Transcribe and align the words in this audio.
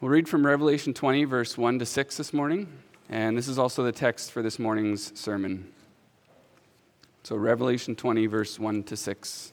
We'll 0.00 0.10
read 0.10 0.30
from 0.30 0.46
Revelation 0.46 0.94
20, 0.94 1.24
verse 1.24 1.58
1 1.58 1.78
to 1.80 1.84
6 1.84 2.16
this 2.16 2.32
morning, 2.32 2.68
and 3.10 3.36
this 3.36 3.48
is 3.48 3.58
also 3.58 3.84
the 3.84 3.92
text 3.92 4.32
for 4.32 4.40
this 4.40 4.58
morning's 4.58 5.12
sermon. 5.20 5.70
So, 7.22 7.36
Revelation 7.36 7.94
20, 7.94 8.24
verse 8.24 8.58
1 8.58 8.84
to 8.84 8.96
6. 8.96 9.52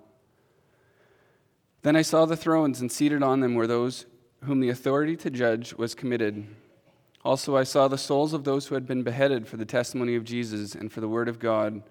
Then 1.83 1.95
I 1.95 2.01
saw 2.01 2.25
the 2.25 2.37
thrones, 2.37 2.81
and 2.81 2.91
seated 2.91 3.23
on 3.23 3.39
them 3.39 3.55
were 3.55 3.67
those 3.67 4.05
whom 4.43 4.59
the 4.59 4.69
authority 4.69 5.15
to 5.17 5.29
judge 5.29 5.73
was 5.73 5.95
committed. 5.95 6.47
Also, 7.23 7.55
I 7.55 7.63
saw 7.63 7.87
the 7.87 7.97
souls 7.97 8.33
of 8.33 8.43
those 8.43 8.67
who 8.67 8.75
had 8.75 8.87
been 8.87 9.03
beheaded 9.03 9.47
for 9.47 9.57
the 9.57 9.65
testimony 9.65 10.15
of 10.15 10.23
Jesus 10.23 10.73
and 10.73 10.91
for 10.91 11.01
the 11.01 11.07
word 11.07 11.29
of 11.29 11.39
God, 11.39 11.83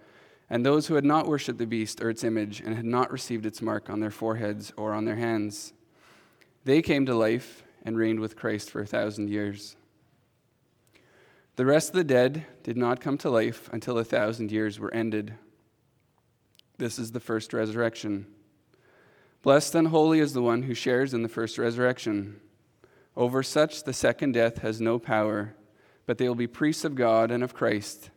and 0.49 0.67
those 0.67 0.89
who 0.89 0.95
had 0.95 1.05
not 1.05 1.29
worshipped 1.29 1.59
the 1.59 1.67
beast 1.67 2.03
or 2.03 2.11
its 2.11 2.25
image, 2.25 2.61
and 2.61 2.75
had 2.75 2.85
not 2.85 3.13
received 3.13 3.47
its 3.47 3.63
mark 3.63 3.89
on 3.89 4.01
their 4.01 4.11
foreheads 4.11 4.73
or 4.77 4.93
on 4.93 5.05
their 5.05 5.17
hands. 5.17 5.73
They 6.65 6.83
came 6.83 7.07
to 7.07 7.15
life 7.15 7.63
and 7.85 7.97
reigned 7.97 8.21
with 8.21 8.37
Christ 8.37 8.71
for 8.71 8.81
a 8.81 8.87
thousand 8.87 9.31
years. 9.31 9.77
The 11.57 11.67
rest 11.67 11.91
of 11.91 11.95
the 11.95 12.05
dead 12.05 12.47
did 12.63 12.77
not 12.77 13.01
come 13.01 13.19
to 13.19 13.31
life 13.31 13.69
until 13.73 13.99
a 13.99 14.05
thousand 14.05 14.51
years 14.51 14.79
were 14.79 14.93
ended. 14.95 15.35
This 16.79 16.99
is 16.99 17.13
the 17.13 17.21
first 17.21 17.53
resurrection. 17.53 18.27
Blessed 19.43 19.75
and 19.75 19.89
holy 19.89 20.21
is 20.21 20.35
the 20.35 20.43
one 20.43 20.65
who 20.65 20.75
shares 20.75 21.15
in 21.15 21.23
the 21.23 21.29
first 21.29 21.57
resurrection. 21.57 22.41
Over 23.17 23.43
such, 23.43 23.85
the 23.85 23.93
second 23.95 24.33
death 24.33 24.59
has 24.59 24.81
no 24.81 24.99
power, 24.99 25.55
but 26.05 26.19
they 26.19 26.29
will 26.29 26.35
be 26.35 26.47
priests 26.47 26.85
of 26.85 26.95
God 26.95 27.31
and 27.31 27.43
of 27.43 27.55
Christ, 27.55 28.11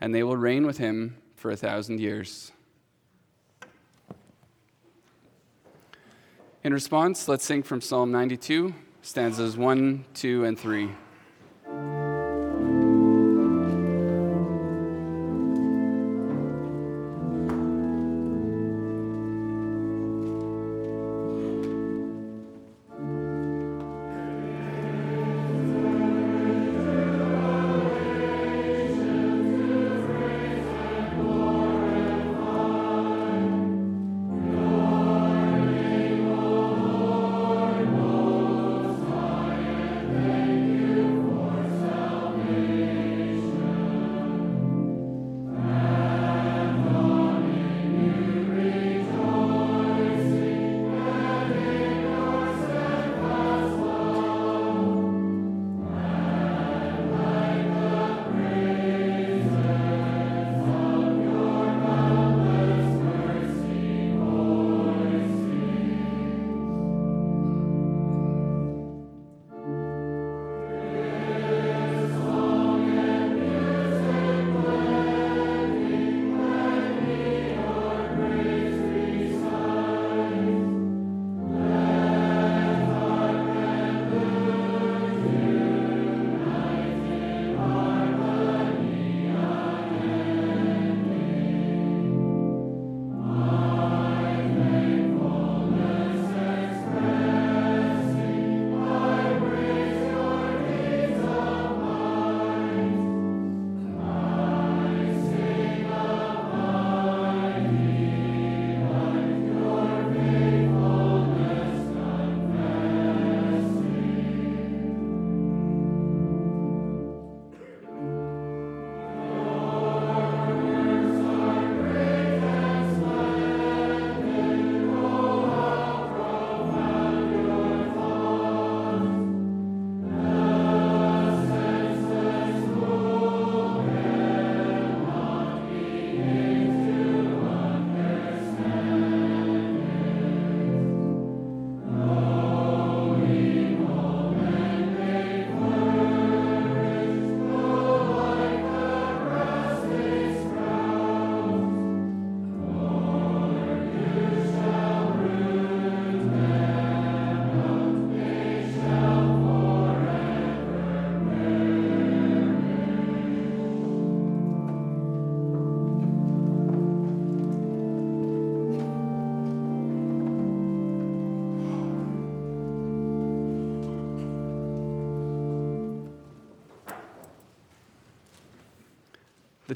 and 0.00 0.14
they 0.14 0.22
will 0.22 0.36
reign 0.36 0.66
with 0.66 0.76
him 0.76 1.16
for 1.34 1.50
a 1.50 1.56
thousand 1.56 2.00
years. 2.00 2.52
In 6.62 6.74
response, 6.74 7.26
let's 7.26 7.44
sing 7.44 7.62
from 7.62 7.80
Psalm 7.80 8.12
92, 8.12 8.74
stanzas 9.00 9.56
1, 9.56 10.04
2, 10.12 10.44
and 10.44 10.58
3. 10.58 10.90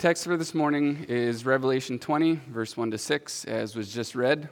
text 0.00 0.24
for 0.24 0.38
this 0.38 0.54
morning 0.54 1.04
is 1.10 1.44
Revelation 1.44 1.98
20, 1.98 2.40
verse 2.48 2.74
1 2.74 2.90
to 2.92 2.96
6, 2.96 3.44
as 3.44 3.76
was 3.76 3.92
just 3.92 4.14
read. 4.14 4.48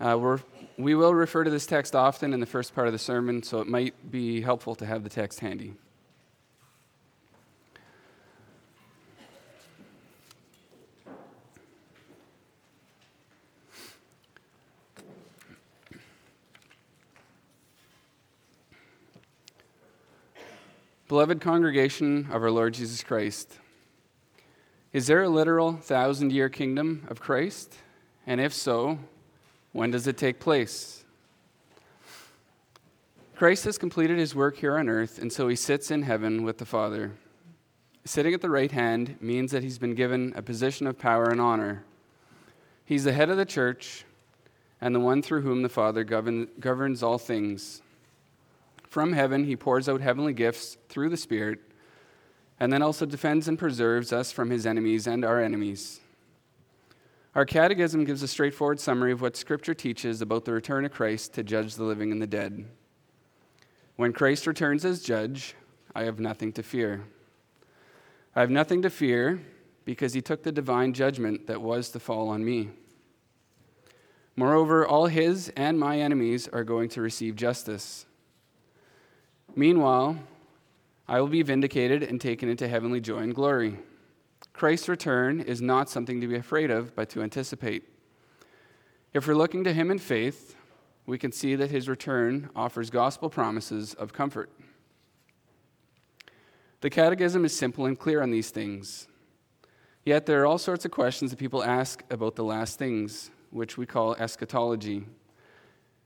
Uh, 0.00 0.16
we're, 0.18 0.40
we 0.78 0.94
will 0.94 1.14
refer 1.14 1.44
to 1.44 1.50
this 1.50 1.66
text 1.66 1.94
often 1.94 2.32
in 2.32 2.40
the 2.40 2.46
first 2.46 2.74
part 2.74 2.86
of 2.86 2.94
the 2.94 2.98
sermon, 2.98 3.42
so 3.42 3.60
it 3.60 3.66
might 3.66 4.10
be 4.10 4.40
helpful 4.40 4.74
to 4.76 4.86
have 4.86 5.04
the 5.04 5.10
text 5.10 5.40
handy. 5.40 5.74
Beloved 21.06 21.42
congregation 21.42 22.28
of 22.32 22.42
our 22.42 22.50
Lord 22.50 22.72
Jesus 22.72 23.02
Christ, 23.04 23.58
is 24.92 25.06
there 25.06 25.22
a 25.22 25.28
literal 25.28 25.74
thousand 25.74 26.32
year 26.32 26.48
kingdom 26.48 27.06
of 27.08 27.20
Christ? 27.20 27.74
And 28.26 28.40
if 28.40 28.52
so, 28.52 28.98
when 29.72 29.90
does 29.90 30.06
it 30.06 30.16
take 30.16 30.40
place? 30.40 31.04
Christ 33.36 33.64
has 33.64 33.78
completed 33.78 34.18
his 34.18 34.34
work 34.34 34.58
here 34.58 34.76
on 34.76 34.88
earth, 34.88 35.18
and 35.18 35.32
so 35.32 35.48
he 35.48 35.56
sits 35.56 35.90
in 35.90 36.02
heaven 36.02 36.42
with 36.42 36.58
the 36.58 36.66
Father. 36.66 37.12
Sitting 38.04 38.34
at 38.34 38.40
the 38.40 38.50
right 38.50 38.70
hand 38.72 39.16
means 39.20 39.52
that 39.52 39.62
he's 39.62 39.78
been 39.78 39.94
given 39.94 40.32
a 40.34 40.42
position 40.42 40.86
of 40.86 40.98
power 40.98 41.30
and 41.30 41.40
honor. 41.40 41.84
He's 42.84 43.04
the 43.04 43.12
head 43.12 43.30
of 43.30 43.36
the 43.36 43.46
church 43.46 44.04
and 44.80 44.94
the 44.94 45.00
one 45.00 45.22
through 45.22 45.42
whom 45.42 45.62
the 45.62 45.68
Father 45.68 46.02
govern, 46.04 46.48
governs 46.58 47.02
all 47.02 47.18
things. 47.18 47.82
From 48.88 49.12
heaven, 49.12 49.44
he 49.44 49.54
pours 49.54 49.88
out 49.88 50.00
heavenly 50.00 50.32
gifts 50.32 50.76
through 50.88 51.10
the 51.10 51.16
Spirit, 51.16 51.60
and 52.60 52.70
then 52.70 52.82
also 52.82 53.06
defends 53.06 53.48
and 53.48 53.58
preserves 53.58 54.12
us 54.12 54.30
from 54.30 54.50
his 54.50 54.66
enemies 54.66 55.06
and 55.06 55.24
our 55.24 55.40
enemies. 55.40 56.00
Our 57.34 57.46
catechism 57.46 58.04
gives 58.04 58.22
a 58.22 58.28
straightforward 58.28 58.78
summary 58.78 59.12
of 59.12 59.22
what 59.22 59.36
Scripture 59.36 59.72
teaches 59.72 60.20
about 60.20 60.44
the 60.44 60.52
return 60.52 60.84
of 60.84 60.92
Christ 60.92 61.32
to 61.34 61.42
judge 61.42 61.76
the 61.76 61.84
living 61.84 62.12
and 62.12 62.20
the 62.20 62.26
dead. 62.26 62.66
When 63.96 64.12
Christ 64.12 64.46
returns 64.46 64.84
as 64.84 65.02
judge, 65.02 65.54
I 65.94 66.04
have 66.04 66.20
nothing 66.20 66.52
to 66.52 66.62
fear. 66.62 67.04
I 68.36 68.40
have 68.40 68.50
nothing 68.50 68.82
to 68.82 68.90
fear 68.90 69.40
because 69.84 70.12
he 70.12 70.20
took 70.20 70.42
the 70.42 70.52
divine 70.52 70.92
judgment 70.92 71.46
that 71.46 71.62
was 71.62 71.88
to 71.90 72.00
fall 72.00 72.28
on 72.28 72.44
me. 72.44 72.70
Moreover, 74.36 74.86
all 74.86 75.06
his 75.06 75.52
and 75.56 75.78
my 75.78 75.98
enemies 75.98 76.48
are 76.48 76.64
going 76.64 76.88
to 76.90 77.00
receive 77.00 77.36
justice. 77.36 78.06
Meanwhile, 79.54 80.18
I 81.10 81.20
will 81.20 81.26
be 81.26 81.42
vindicated 81.42 82.04
and 82.04 82.20
taken 82.20 82.48
into 82.48 82.68
heavenly 82.68 83.00
joy 83.00 83.18
and 83.18 83.34
glory. 83.34 83.76
Christ's 84.52 84.88
return 84.88 85.40
is 85.40 85.60
not 85.60 85.90
something 85.90 86.20
to 86.20 86.28
be 86.28 86.36
afraid 86.36 86.70
of, 86.70 86.94
but 86.94 87.10
to 87.10 87.22
anticipate. 87.22 87.82
If 89.12 89.26
we're 89.26 89.34
looking 89.34 89.64
to 89.64 89.72
him 89.72 89.90
in 89.90 89.98
faith, 89.98 90.54
we 91.06 91.18
can 91.18 91.32
see 91.32 91.56
that 91.56 91.72
his 91.72 91.88
return 91.88 92.48
offers 92.54 92.90
gospel 92.90 93.28
promises 93.28 93.92
of 93.94 94.12
comfort. 94.12 94.52
The 96.80 96.90
Catechism 96.90 97.44
is 97.44 97.56
simple 97.56 97.86
and 97.86 97.98
clear 97.98 98.22
on 98.22 98.30
these 98.30 98.50
things. 98.50 99.08
Yet 100.04 100.26
there 100.26 100.40
are 100.40 100.46
all 100.46 100.58
sorts 100.58 100.84
of 100.84 100.92
questions 100.92 101.32
that 101.32 101.40
people 101.40 101.64
ask 101.64 102.04
about 102.08 102.36
the 102.36 102.44
last 102.44 102.78
things, 102.78 103.32
which 103.50 103.76
we 103.76 103.84
call 103.84 104.14
eschatology. 104.14 105.06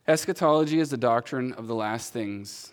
Eschatology 0.08 0.80
is 0.80 0.88
the 0.88 0.96
doctrine 0.96 1.52
of 1.52 1.66
the 1.66 1.74
last 1.74 2.10
things. 2.10 2.72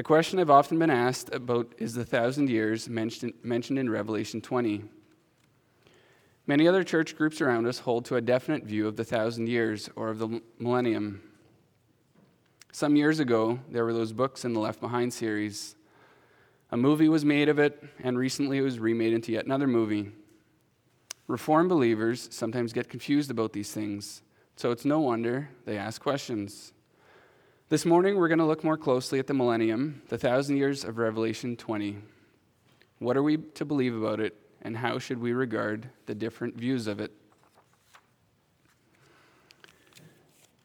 A 0.00 0.02
question 0.02 0.38
I've 0.38 0.48
often 0.48 0.78
been 0.78 0.88
asked 0.88 1.28
about 1.30 1.74
is 1.76 1.92
the 1.92 2.06
thousand 2.06 2.48
years 2.48 2.88
mentioned, 2.88 3.34
mentioned 3.42 3.78
in 3.78 3.90
Revelation 3.90 4.40
20. 4.40 4.84
Many 6.46 6.66
other 6.66 6.82
church 6.82 7.18
groups 7.18 7.42
around 7.42 7.66
us 7.66 7.80
hold 7.80 8.06
to 8.06 8.16
a 8.16 8.22
definite 8.22 8.64
view 8.64 8.88
of 8.88 8.96
the 8.96 9.04
thousand 9.04 9.50
years 9.50 9.90
or 9.96 10.08
of 10.08 10.18
the 10.18 10.40
millennium. 10.58 11.20
Some 12.72 12.96
years 12.96 13.20
ago, 13.20 13.60
there 13.68 13.84
were 13.84 13.92
those 13.92 14.14
books 14.14 14.42
in 14.42 14.54
the 14.54 14.60
Left 14.60 14.80
Behind 14.80 15.12
series. 15.12 15.76
A 16.70 16.78
movie 16.78 17.10
was 17.10 17.26
made 17.26 17.50
of 17.50 17.58
it, 17.58 17.84
and 18.02 18.16
recently 18.16 18.56
it 18.56 18.62
was 18.62 18.78
remade 18.78 19.12
into 19.12 19.32
yet 19.32 19.44
another 19.44 19.66
movie. 19.66 20.12
Reformed 21.26 21.68
believers 21.68 22.26
sometimes 22.32 22.72
get 22.72 22.88
confused 22.88 23.30
about 23.30 23.52
these 23.52 23.70
things, 23.70 24.22
so 24.56 24.70
it's 24.70 24.86
no 24.86 24.98
wonder 24.98 25.50
they 25.66 25.76
ask 25.76 26.00
questions. 26.00 26.72
This 27.70 27.86
morning, 27.86 28.16
we're 28.16 28.26
going 28.26 28.40
to 28.40 28.44
look 28.44 28.64
more 28.64 28.76
closely 28.76 29.20
at 29.20 29.28
the 29.28 29.32
millennium, 29.32 30.02
the 30.08 30.18
thousand 30.18 30.56
years 30.56 30.82
of 30.82 30.98
Revelation 30.98 31.54
20. 31.56 31.98
What 32.98 33.16
are 33.16 33.22
we 33.22 33.36
to 33.36 33.64
believe 33.64 33.94
about 33.94 34.18
it, 34.18 34.34
and 34.62 34.76
how 34.76 34.98
should 34.98 35.20
we 35.20 35.32
regard 35.32 35.88
the 36.06 36.14
different 36.16 36.56
views 36.56 36.88
of 36.88 36.98
it? 36.98 37.12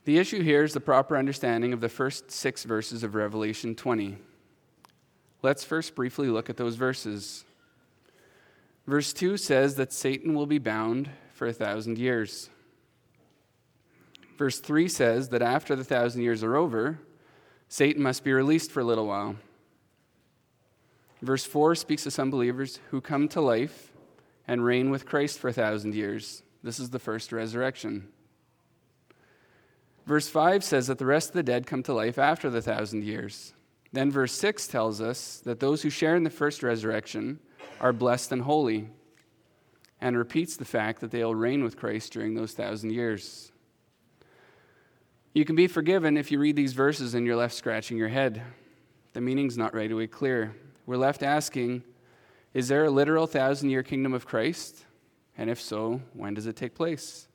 The 0.06 0.18
issue 0.18 0.42
here 0.42 0.64
is 0.64 0.74
the 0.74 0.80
proper 0.80 1.16
understanding 1.16 1.74
of 1.74 1.80
the 1.80 1.90
first 1.90 2.32
six 2.32 2.64
verses 2.64 3.04
of 3.04 3.14
Revelation 3.14 3.76
20. 3.76 4.18
Let's 5.44 5.64
first 5.64 5.94
briefly 5.94 6.30
look 6.30 6.50
at 6.50 6.58
those 6.58 6.76
verses. 6.76 7.46
Verse 8.88 9.14
2 9.14 9.38
says 9.38 9.76
that 9.76 9.94
Satan 9.94 10.34
will 10.34 10.48
be 10.48 10.58
bound 10.58 11.12
for 11.36 11.46
a 11.46 11.54
thousand 11.54 12.00
years. 12.00 12.50
Verse 14.38 14.60
3 14.60 14.88
says 14.88 15.30
that 15.30 15.42
after 15.42 15.76
the 15.76 15.84
thousand 15.84 16.22
years 16.22 16.44
are 16.44 16.56
over, 16.56 17.00
Satan 17.70 18.04
must 18.04 18.24
be 18.24 18.34
released 18.34 18.72
for 18.72 18.82
a 18.82 18.86
little 18.86 19.08
while. 19.08 19.36
Verse 21.22 21.46
4 21.46 21.76
speaks 21.76 22.06
of 22.06 22.14
some 22.14 22.30
believers 22.30 22.80
who 22.92 23.02
come 23.02 23.28
to 23.30 23.42
life 23.42 23.92
and 24.48 24.64
reign 24.64 24.90
with 24.90 25.06
Christ 25.06 25.40
for 25.40 25.48
a 25.48 25.54
thousand 25.54 25.96
years. 25.96 26.44
This 26.64 26.80
is 26.80 26.90
the 26.90 27.00
first 27.00 27.32
resurrection. 27.32 28.10
Verse 30.06 30.28
5 30.28 30.64
says 30.64 30.88
that 30.88 31.00
the 31.00 31.06
rest 31.06 31.30
of 31.30 31.36
the 31.36 31.44
dead 31.44 31.66
come 31.66 31.82
to 31.84 31.94
life 31.94 32.20
after 32.20 32.50
the 32.50 32.62
thousand 32.62 33.04
years. 33.04 33.54
Then 33.92 34.12
verse 34.12 34.34
6 34.34 34.68
tells 34.68 35.02
us 35.02 35.42
that 35.46 35.60
those 35.60 35.82
who 35.82 35.90
share 35.90 36.16
in 36.16 36.24
the 36.24 36.30
first 36.30 36.62
resurrection 36.62 37.40
are 37.80 37.94
blessed 37.94 38.32
and 38.32 38.42
holy, 38.42 38.90
and 40.02 40.18
repeats 40.18 40.58
the 40.58 40.66
fact 40.66 41.02
that 41.02 41.12
they 41.12 41.24
will 41.24 41.34
reign 41.34 41.64
with 41.64 41.78
Christ 41.78 42.12
during 42.14 42.36
those 42.36 42.52
thousand 42.52 42.92
years. 42.92 43.52
You 45.36 45.44
can 45.44 45.58
be 45.58 45.68
forgiven 45.68 46.16
if 46.16 46.32
you 46.32 46.40
read 46.40 46.56
these 46.56 46.72
verses 46.72 47.14
and 47.14 47.28
you're 47.28 47.36
left 47.36 47.54
scratching 47.54 47.98
your 47.98 48.08
head. 48.08 48.42
The 49.12 49.20
meaning's 49.20 49.58
not 49.58 49.76
right 49.76 49.92
away 49.92 50.08
clear. 50.08 50.56
We're 50.86 50.96
left 50.96 51.24
asking 51.24 51.84
Is 52.54 52.70
there 52.70 52.86
a 52.86 52.90
literal 52.90 53.28
thousand 53.28 53.70
year 53.70 53.84
kingdom 53.84 54.14
of 54.14 54.26
Christ? 54.26 54.86
And 55.38 55.50
if 55.50 55.60
so, 55.60 56.00
when 56.14 56.36
does 56.36 56.48
it 56.48 56.56
take 56.56 56.74
place? 56.74 57.28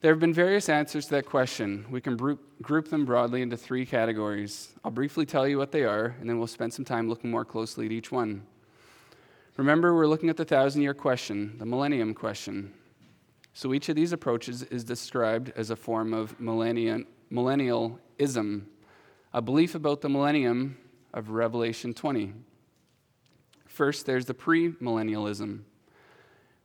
There 0.00 0.12
have 0.12 0.20
been 0.20 0.32
various 0.32 0.68
answers 0.68 1.06
to 1.06 1.16
that 1.16 1.26
question. 1.26 1.84
We 1.90 2.00
can 2.00 2.16
group 2.62 2.88
them 2.88 3.04
broadly 3.04 3.42
into 3.42 3.56
three 3.56 3.84
categories. 3.84 4.74
I'll 4.84 4.92
briefly 4.92 5.26
tell 5.26 5.48
you 5.48 5.58
what 5.58 5.72
they 5.72 5.82
are, 5.82 6.14
and 6.20 6.30
then 6.30 6.38
we'll 6.38 6.46
spend 6.46 6.72
some 6.72 6.84
time 6.84 7.08
looking 7.08 7.32
more 7.32 7.44
closely 7.44 7.86
at 7.86 7.92
each 7.92 8.12
one. 8.12 8.46
Remember, 9.56 9.92
we're 9.92 10.06
looking 10.06 10.28
at 10.28 10.36
the 10.36 10.44
thousand 10.44 10.82
year 10.82 10.94
question, 10.94 11.56
the 11.58 11.66
millennium 11.66 12.14
question. 12.14 12.72
So 13.56 13.72
each 13.72 13.88
of 13.88 13.96
these 13.96 14.12
approaches 14.12 14.64
is 14.64 14.84
described 14.84 15.50
as 15.56 15.70
a 15.70 15.76
form 15.76 16.12
of 16.12 16.38
millennialism, 16.38 17.06
a 19.32 19.40
belief 19.40 19.74
about 19.74 20.02
the 20.02 20.10
millennium 20.10 20.76
of 21.14 21.30
Revelation 21.30 21.94
20. 21.94 22.34
First, 23.64 24.04
there's 24.04 24.26
the 24.26 24.34
premillennialism. 24.34 25.60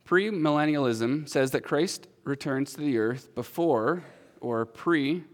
Premillennialism 0.06 1.26
says 1.26 1.52
that 1.52 1.62
Christ 1.62 2.08
returns 2.24 2.74
to 2.74 2.82
the 2.82 2.98
earth 2.98 3.34
before 3.34 4.04
or 4.42 4.66
pre 4.66 5.24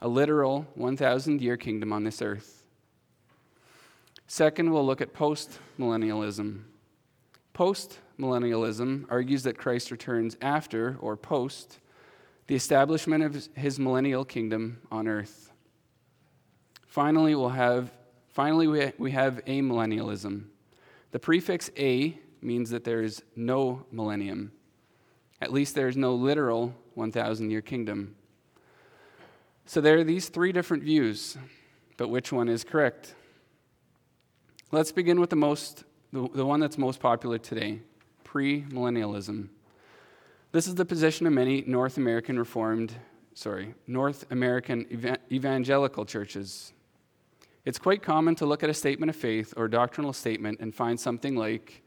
a 0.00 0.08
literal 0.08 0.66
1,000 0.74 1.40
year 1.40 1.56
kingdom 1.56 1.92
on 1.92 2.02
this 2.02 2.20
earth. 2.20 2.64
Second, 4.26 4.72
we'll 4.72 4.84
look 4.84 5.00
at 5.00 5.14
postmillennialism. 5.14 6.62
Post 7.52 8.00
millennialism 8.18 9.06
argues 9.08 9.44
that 9.44 9.56
Christ 9.56 9.90
returns 9.90 10.36
after 10.42 10.96
or 11.00 11.16
post 11.16 11.78
the 12.46 12.54
establishment 12.54 13.22
of 13.22 13.48
his 13.54 13.78
millennial 13.78 14.24
kingdom 14.24 14.80
on 14.90 15.06
earth. 15.06 15.52
Finally, 16.86 17.34
we'll 17.34 17.50
have, 17.50 17.92
finally 18.28 18.66
we, 18.66 18.92
we 18.98 19.10
have 19.12 19.44
amillennialism. 19.44 20.44
The 21.10 21.18
prefix 21.18 21.70
a 21.78 22.18
means 22.40 22.70
that 22.70 22.84
there 22.84 23.02
is 23.02 23.22
no 23.36 23.86
millennium. 23.92 24.52
At 25.40 25.52
least 25.52 25.74
there 25.74 25.88
is 25.88 25.96
no 25.96 26.14
literal 26.14 26.74
1,000 26.94 27.50
year 27.50 27.60
kingdom. 27.60 28.16
So 29.66 29.80
there 29.80 29.98
are 29.98 30.04
these 30.04 30.28
three 30.28 30.50
different 30.50 30.82
views, 30.82 31.36
but 31.96 32.08
which 32.08 32.32
one 32.32 32.48
is 32.48 32.64
correct? 32.64 33.14
Let's 34.72 34.92
begin 34.92 35.20
with 35.20 35.30
the 35.30 35.36
most 35.36 35.84
the, 36.10 36.26
the 36.32 36.46
one 36.46 36.58
that's 36.58 36.78
most 36.78 37.00
popular 37.00 37.36
today 37.36 37.80
premillennialism. 38.32 39.48
This 40.52 40.66
is 40.66 40.74
the 40.74 40.84
position 40.84 41.26
of 41.26 41.32
many 41.32 41.62
North 41.66 41.96
American 41.96 42.38
Reformed, 42.38 42.94
sorry, 43.34 43.74
North 43.86 44.24
American 44.30 44.86
evangelical 45.30 46.04
churches. 46.04 46.72
It's 47.64 47.78
quite 47.78 48.02
common 48.02 48.34
to 48.36 48.46
look 48.46 48.62
at 48.62 48.70
a 48.70 48.74
statement 48.74 49.10
of 49.10 49.16
faith 49.16 49.52
or 49.56 49.68
doctrinal 49.68 50.12
statement 50.12 50.60
and 50.60 50.74
find 50.74 50.98
something 50.98 51.36
like, 51.36 51.82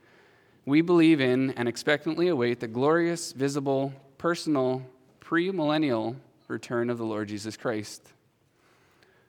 We 0.66 0.82
believe 0.82 1.22
in 1.22 1.52
and 1.52 1.68
expectantly 1.68 2.28
await 2.28 2.60
the 2.60 2.68
glorious, 2.68 3.32
visible, 3.32 3.94
personal, 4.20 4.84
premillennial 5.20 6.18
return 6.48 6.90
of 6.90 6.98
the 6.98 7.06
Lord 7.06 7.30
Jesus 7.30 7.58
Christ. 7.58 8.14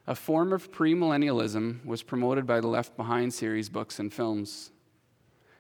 A 0.07 0.15
form 0.15 0.53
of 0.53 0.73
premillennialism 0.73 1.87
was 1.87 2.03
promoted 2.03 2.45
by 2.45 2.61
the 2.61 2.67
Left 2.67 2.97
Behind 2.97 3.33
series 3.33 3.69
books 3.69 3.99
and 3.99 4.13
films. 4.13 4.72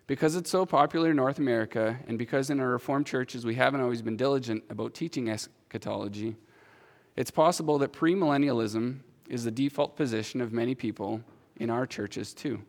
Because 0.06 0.36
it's 0.36 0.50
so 0.50 0.66
popular 0.66 1.10
in 1.10 1.16
North 1.16 1.38
America, 1.38 1.98
and 2.06 2.18
because 2.18 2.50
in 2.50 2.60
our 2.60 2.68
Reformed 2.68 3.06
churches 3.06 3.44
we 3.44 3.54
haven't 3.54 3.80
always 3.80 4.02
been 4.02 4.16
diligent 4.16 4.64
about 4.68 4.94
teaching 4.94 5.28
eschatology, 5.28 6.36
it's 7.16 7.30
possible 7.30 7.78
that 7.78 7.92
premillennialism 7.92 9.00
is 9.28 9.44
the 9.44 9.50
default 9.50 9.96
position 9.96 10.40
of 10.40 10.52
many 10.52 10.74
people 10.74 11.22
in 11.56 11.70
our 11.70 11.86
churches 11.86 12.34
too. 12.34 12.62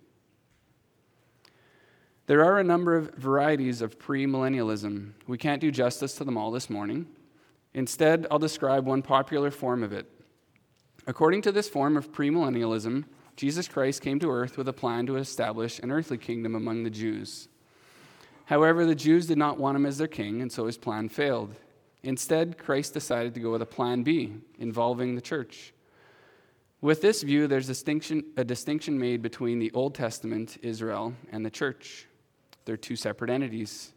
There 2.25 2.45
are 2.45 2.59
a 2.59 2.63
number 2.63 2.95
of 2.95 3.13
varieties 3.15 3.81
of 3.81 3.99
premillennialism. 3.99 5.11
We 5.27 5.37
can't 5.37 5.59
do 5.59 5.71
justice 5.71 6.13
to 6.15 6.23
them 6.23 6.37
all 6.37 6.51
this 6.51 6.69
morning. 6.69 7.07
Instead, 7.73 8.27
I'll 8.31 8.39
describe 8.39 8.85
one 8.85 9.01
popular 9.01 9.51
form 9.51 9.83
of 9.83 9.91
it. 9.91 10.09
According 11.05 11.41
to 11.41 11.51
this 11.51 11.67
form 11.67 11.97
of 11.97 12.13
premillennialism, 12.13 13.05
Jesus 13.35 13.67
Christ 13.67 14.01
came 14.01 14.19
to 14.19 14.31
earth 14.31 14.57
with 14.57 14.67
a 14.67 14.73
plan 14.73 15.05
to 15.07 15.17
establish 15.17 15.79
an 15.79 15.91
earthly 15.91 16.17
kingdom 16.17 16.55
among 16.55 16.83
the 16.83 16.89
Jews. 16.89 17.47
However, 18.45 18.85
the 18.85 18.95
Jews 18.95 19.27
did 19.27 19.37
not 19.37 19.57
want 19.57 19.75
him 19.75 19.85
as 19.85 19.97
their 19.97 20.07
king, 20.07 20.41
and 20.41 20.51
so 20.51 20.65
his 20.65 20.77
plan 20.77 21.09
failed. 21.09 21.55
Instead, 22.03 22.57
Christ 22.57 22.93
decided 22.93 23.33
to 23.33 23.39
go 23.39 23.51
with 23.51 23.61
a 23.61 23.65
plan 23.65 24.03
B 24.03 24.33
involving 24.59 25.15
the 25.15 25.21
church. 25.21 25.73
With 26.81 27.01
this 27.01 27.23
view, 27.23 27.47
there's 27.47 27.67
distinction, 27.67 28.25
a 28.35 28.43
distinction 28.43 28.99
made 28.99 29.21
between 29.21 29.59
the 29.59 29.71
Old 29.71 29.95
Testament, 29.95 30.57
Israel, 30.61 31.13
and 31.31 31.45
the 31.45 31.49
church. 31.49 32.07
They're 32.65 32.75
two 32.75 32.97
separate 32.97 33.29
entities. 33.29 33.93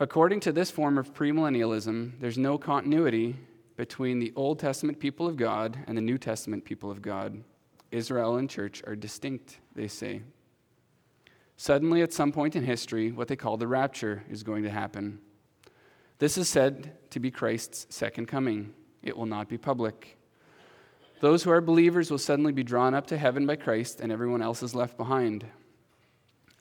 According 0.00 0.40
to 0.40 0.52
this 0.52 0.70
form 0.70 0.96
of 0.96 1.12
premillennialism, 1.12 2.20
there's 2.20 2.38
no 2.38 2.56
continuity 2.56 3.36
between 3.76 4.18
the 4.18 4.32
Old 4.34 4.58
Testament 4.58 4.98
people 4.98 5.26
of 5.26 5.36
God 5.36 5.78
and 5.86 5.96
the 5.96 6.02
New 6.02 6.16
Testament 6.16 6.64
people 6.64 6.90
of 6.90 7.02
God. 7.02 7.44
Israel 7.90 8.36
and 8.36 8.48
church 8.48 8.82
are 8.86 8.96
distinct, 8.96 9.58
they 9.74 9.88
say. 9.88 10.22
Suddenly, 11.56 12.02
at 12.02 12.12
some 12.12 12.32
point 12.32 12.54
in 12.54 12.64
history, 12.64 13.10
what 13.10 13.28
they 13.28 13.36
call 13.36 13.56
the 13.56 13.66
rapture 13.66 14.22
is 14.30 14.42
going 14.42 14.62
to 14.62 14.70
happen. 14.70 15.18
This 16.18 16.38
is 16.38 16.48
said 16.48 16.92
to 17.10 17.20
be 17.20 17.30
Christ's 17.30 17.86
second 17.94 18.26
coming. 18.26 18.74
It 19.02 19.16
will 19.16 19.26
not 19.26 19.48
be 19.48 19.58
public. 19.58 20.18
Those 21.20 21.42
who 21.42 21.50
are 21.50 21.60
believers 21.60 22.10
will 22.10 22.18
suddenly 22.18 22.52
be 22.52 22.62
drawn 22.62 22.94
up 22.94 23.08
to 23.08 23.18
heaven 23.18 23.46
by 23.46 23.56
Christ, 23.56 24.00
and 24.00 24.12
everyone 24.12 24.42
else 24.42 24.62
is 24.62 24.74
left 24.74 24.96
behind. 24.96 25.44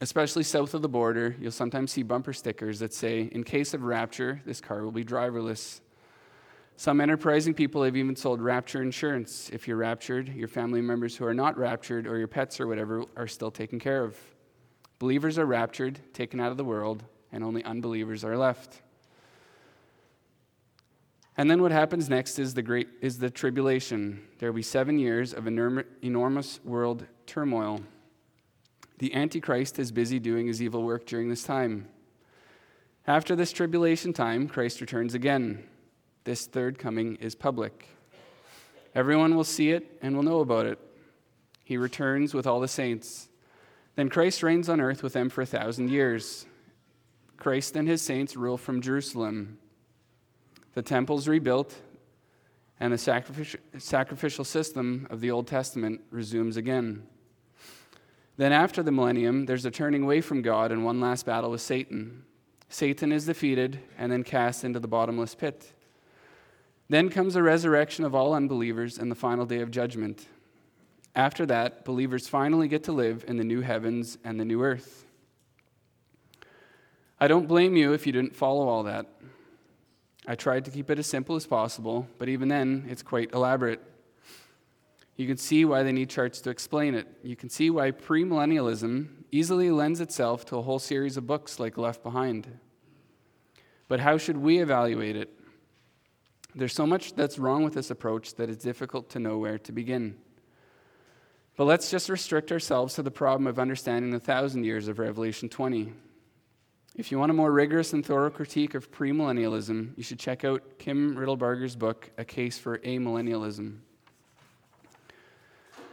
Especially 0.01 0.43
south 0.43 0.74
of 0.74 0.81
the 0.81 0.89
border, 0.89 1.36
you'll 1.39 1.51
sometimes 1.51 1.91
see 1.91 2.03
bumper 2.03 2.34
stickers 2.34 2.79
that 2.79 2.93
say, 2.93 3.29
In 3.31 3.43
case 3.43 3.74
of 3.74 3.84
rapture, 3.84 4.41
this 4.46 4.62
car 4.62 4.84
will 4.84 4.91
be 4.91 5.03
driverless. 5.03 5.81
Some 6.79 7.01
enterprising 7.01 7.55
people 7.55 7.84
have 7.84 7.98
even 7.98 8.15
sold 8.15 8.39
rapture 8.39 8.84
insurance. 8.84 9.50
If 9.51 9.67
you're 9.67 9.77
raptured, 9.77 10.29
your 10.29 10.48
family 10.48 10.79
members 10.79 11.17
who 11.17 11.25
are 11.25 11.34
not 11.34 11.57
raptured, 11.57 12.05
or 12.05 12.19
your 12.19 12.27
pets 12.27 12.60
or 12.60 12.67
whatever, 12.67 13.03
are 13.15 13.27
still 13.27 13.50
taken 13.50 13.79
care 13.79 14.03
of. 14.03 14.15
Believers 15.00 15.39
are 15.39 15.46
raptured, 15.48 16.00
taken 16.13 16.39
out 16.39 16.51
of 16.51 16.57
the 16.57 16.63
world, 16.63 17.03
and 17.31 17.43
only 17.43 17.63
unbelievers 17.63 18.24
are 18.24 18.38
left. 18.38 18.84
And 21.36 21.50
then 21.50 21.63
what 21.63 21.72
happens 21.72 22.10
next 22.10 22.38
is 22.38 22.53
the 22.53 22.62
great 22.62 22.88
is 23.01 23.17
the 23.17 23.31
tribulation. 23.31 24.22
There 24.38 24.51
will 24.51 24.57
be 24.57 24.62
7 24.62 25.00
years 25.00 25.34
of 25.34 25.48
enormous 25.48 26.60
world 26.63 27.07
turmoil. 27.25 27.81
The 29.00 29.15
antichrist 29.15 29.79
is 29.79 29.91
busy 29.91 30.19
doing 30.19 30.46
his 30.46 30.62
evil 30.62 30.84
work 30.84 31.07
during 31.07 31.29
this 31.29 31.43
time. 31.43 31.88
After 33.07 33.36
this 33.36 33.51
tribulation 33.51 34.13
time, 34.13 34.48
Christ 34.48 34.79
returns 34.79 35.15
again. 35.15 35.63
This 36.27 36.46
third 36.46 36.77
coming 36.77 37.15
is 37.22 37.36
public. 37.36 37.88
Everyone 38.93 39.34
will 39.38 39.46
see 39.46 39.72
it 39.72 39.98
and 40.01 40.13
will 40.13 40.24
know 40.24 40.41
about 40.41 40.65
it. 40.65 40.77
He 41.63 41.77
returns 41.77 42.34
with 42.34 42.46
all 42.46 42.60
the 42.60 42.67
saints. 42.67 43.29
Then 43.96 44.10
Christ 44.10 44.43
reigns 44.43 44.67
on 44.67 44.81
earth 44.81 45.03
with 45.03 45.13
them 45.13 45.29
for 45.29 45.41
a 45.41 45.46
thousand 45.46 45.89
years. 45.89 46.46
Christ 47.38 47.77
and 47.77 47.88
his 47.88 48.01
saints 48.01 48.36
rule 48.36 48.57
from 48.57 48.81
Jerusalem. 48.81 49.57
The 50.74 50.81
temple's 50.81 51.29
rebuilt, 51.29 51.75
and 52.77 52.91
the 52.91 52.98
sacrificial 53.77 54.43
system 54.43 55.07
of 55.10 55.22
the 55.22 55.31
Old 55.31 55.48
Testament 55.48 56.01
resumes 56.12 56.57
again. 56.57 57.03
Then, 58.36 58.51
after 58.51 58.84
the 58.84 58.91
millennium, 58.91 59.46
there's 59.46 59.65
a 59.65 59.72
turning 59.72 60.03
away 60.03 60.19
from 60.19 60.41
God 60.41 60.74
and 60.74 60.84
one 60.84 61.00
last 61.00 61.25
battle 61.25 61.51
with 61.51 61.62
Satan. 61.62 62.25
Satan 62.67 63.13
is 63.13 63.27
defeated 63.27 63.79
and 63.98 64.12
then 64.12 64.25
cast 64.25 64.65
into 64.65 64.81
the 64.81 64.89
bottomless 64.89 65.34
pit. 65.34 65.72
Then 66.89 67.10
comes 67.10 67.34
the 67.34 67.41
resurrection 67.41 68.06
of 68.06 68.15
all 68.15 68.34
unbelievers 68.34 68.98
and 68.98 69.12
the 69.12 69.15
final 69.15 69.46
day 69.46 69.60
of 69.60 69.72
judgment. 69.72 70.27
After 71.15 71.46
that, 71.48 71.84
believers 71.84 72.27
finally 72.27 72.67
get 72.67 72.84
to 72.84 72.91
live 72.91 73.25
in 73.27 73.38
the 73.38 73.44
new 73.44 73.62
heavens 73.62 74.17
and 74.24 74.39
the 74.39 74.46
new 74.46 74.62
earth. 74.62 75.06
I 77.20 77.27
don't 77.27 77.48
blame 77.48 77.75
you 77.75 77.94
if 77.94 78.06
you 78.06 78.13
didn't 78.13 78.36
follow 78.36 78.67
all 78.67 78.84
that. 78.84 79.08
I 80.27 80.36
tried 80.36 80.65
to 80.65 80.72
keep 80.72 80.89
it 80.89 81.00
as 81.00 81.08
simple 81.08 81.36
as 81.36 81.48
possible, 81.48 82.08
but 82.20 82.29
even 82.29 82.48
then, 82.48 82.86
it's 82.89 83.01
quite 83.01 83.34
elaborate. 83.34 83.82
You 85.15 85.25
can 85.25 85.38
see 85.38 85.65
why 85.65 85.82
they 85.82 85.91
need 85.91 86.10
charts 86.10 86.41
to 86.41 86.51
explain 86.51 86.94
it. 86.94 87.08
You 87.24 87.36
can 87.36 87.50
see 87.50 87.70
why 87.72 87.91
premillennialism 87.91 89.08
easily 89.32 89.72
lends 89.72 90.00
itself 90.00 90.46
to 90.46 90.58
a 90.58 90.62
whole 90.62 90.79
series 90.79 91.17
of 91.17 91.25
books 91.25 91.60
like 91.60 91.77
Left 91.77 92.03
Behind. 92.03 92.60
But 93.88 94.01
how 94.01 94.17
should 94.17 94.38
we 94.38 94.60
evaluate 94.60 95.15
it? 95.15 95.37
There's 96.58 96.74
so 96.74 96.88
much 96.88 97.14
that's 97.14 97.38
wrong 97.38 97.64
with 97.64 97.76
this 97.76 97.92
approach 97.92 98.34
that 98.36 98.50
it's 98.50 98.64
difficult 98.64 99.12
to 99.12 99.20
know 99.20 99.38
where 99.38 99.60
to 99.60 99.72
begin. 99.72 100.18
But 101.56 101.66
let's 101.66 101.92
just 101.92 102.10
restrict 102.10 102.52
ourselves 102.52 102.96
to 102.96 103.04
the 103.04 103.12
problem 103.12 103.46
of 103.46 103.60
understanding 103.60 104.10
the 104.10 104.20
thousand 104.20 104.64
years 104.64 104.88
of 104.88 104.98
Revelation 104.98 105.50
20. 105.50 105.94
If 106.96 107.12
you 107.12 107.20
want 107.20 107.30
a 107.30 107.36
more 107.36 107.52
rigorous 107.52 107.94
and 107.94 108.04
thorough 108.04 108.32
critique 108.32 108.74
of 108.74 108.92
premillennialism, 108.92 109.96
you 109.96 110.02
should 110.02 110.18
check 110.18 110.44
out 110.44 110.80
Kim 110.80 111.16
Riddlebarger's 111.16 111.76
book, 111.76 112.10
A 112.18 112.26
Case 112.26 112.58
for 112.58 112.80
Amillennialism. 112.80 113.78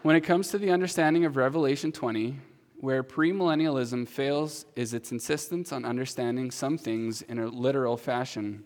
When 0.03 0.17
it 0.17 0.23
comes 0.23 0.49
to 0.49 0.57
the 0.57 0.71
understanding 0.71 1.27
of 1.27 1.37
Revelation 1.37 1.93
20, 1.93 2.39
where 2.81 3.03
premillennialism 3.03 4.09
fails 4.09 4.65
is 4.77 4.95
its 4.95 5.13
insistence 5.13 5.73
on 5.73 5.85
understanding 5.85 6.51
some 6.51 6.79
things 6.79 7.21
in 7.21 7.39
a 7.39 7.49
literal 7.49 7.99
fashion. 7.99 8.65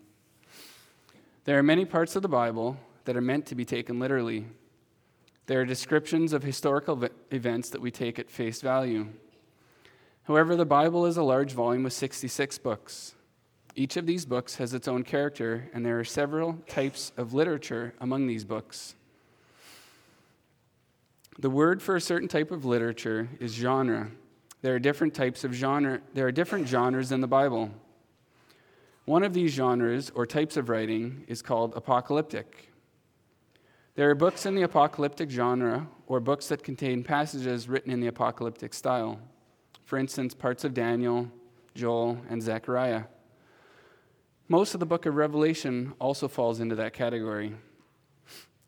There 1.49 1.59
are 1.59 1.63
many 1.63 1.87
parts 1.87 2.15
of 2.15 2.21
the 2.21 2.29
Bible 2.29 2.77
that 3.07 3.17
are 3.17 3.23
meant 3.23 3.47
to 3.47 3.55
be 3.55 3.65
taken 3.65 3.99
literally, 3.99 4.45
there 5.47 5.63
are 5.63 5.65
descriptions 5.65 6.35
of 6.35 6.43
historical 6.43 7.03
events 7.31 7.71
that 7.71 7.81
we 7.81 7.91
take 7.91 8.19
at 8.19 8.31
face 8.31 8.61
value. 8.61 9.07
However, 10.25 10.57
the 10.57 10.67
Bible 10.67 11.07
is 11.07 11.17
a 11.17 11.23
large 11.23 11.53
volume 11.53 11.85
with 11.85 11.95
66 11.95 12.59
books. 12.59 13.15
Each 13.75 13.97
of 13.97 14.05
these 14.05 14.27
books 14.27 14.57
has 14.57 14.75
its 14.75 14.87
own 14.87 15.05
character, 15.05 15.71
and 15.73 15.87
there 15.87 15.99
are 15.99 16.05
several 16.05 16.59
types 16.69 17.13
of 17.17 17.33
literature 17.33 17.95
among 17.99 18.27
these 18.27 18.45
books. 18.45 18.95
The 21.39 21.49
word 21.49 21.81
for 21.81 21.97
a 21.97 22.01
certain 22.03 22.29
type 22.29 22.51
of 22.51 22.67
literature 22.67 23.27
is 23.41 23.55
genre. 23.55 24.11
There 24.61 24.75
are 24.75 24.79
different 24.79 25.15
types 25.15 25.45
of 25.45 25.55
genre. 25.55 26.03
There 26.13 26.27
are 26.27 26.31
different 26.31 26.69
genres 26.69 27.11
in 27.11 27.23
the 27.23 27.27
Bible. 27.27 27.71
One 29.09 29.23
of 29.23 29.33
these 29.33 29.55
genres 29.55 30.13
or 30.15 30.27
types 30.27 30.59
of 30.59 30.69
writing 30.69 31.25
is 31.29 31.41
called 31.41 31.73
apocalyptic. 31.75 32.71
There 33.95 34.11
are 34.11 34.15
books 34.15 34.45
in 34.45 34.55
the 34.55 34.65
apocalyptic 34.65 35.31
genre, 35.31 35.89
or 36.07 36.21
books 36.21 36.49
that 36.49 36.63
contain 36.63 37.03
passages 37.03 37.71
written 37.71 37.91
in 37.91 38.01
the 38.01 38.09
apocalyptic 38.09 38.75
style. 38.75 39.19
For 39.87 39.99
instance, 39.99 40.35
parts 40.35 40.63
of 40.63 40.75
Daniel, 40.75 41.33
Joel, 41.75 42.19
and 42.29 42.43
Zechariah. 42.43 43.05
Most 44.47 44.75
of 44.75 44.81
the 44.81 44.85
book 44.85 45.07
of 45.07 45.15
Revelation 45.15 45.95
also 45.99 46.29
falls 46.29 46.61
into 46.61 46.75
that 46.75 46.93
category. 46.93 47.55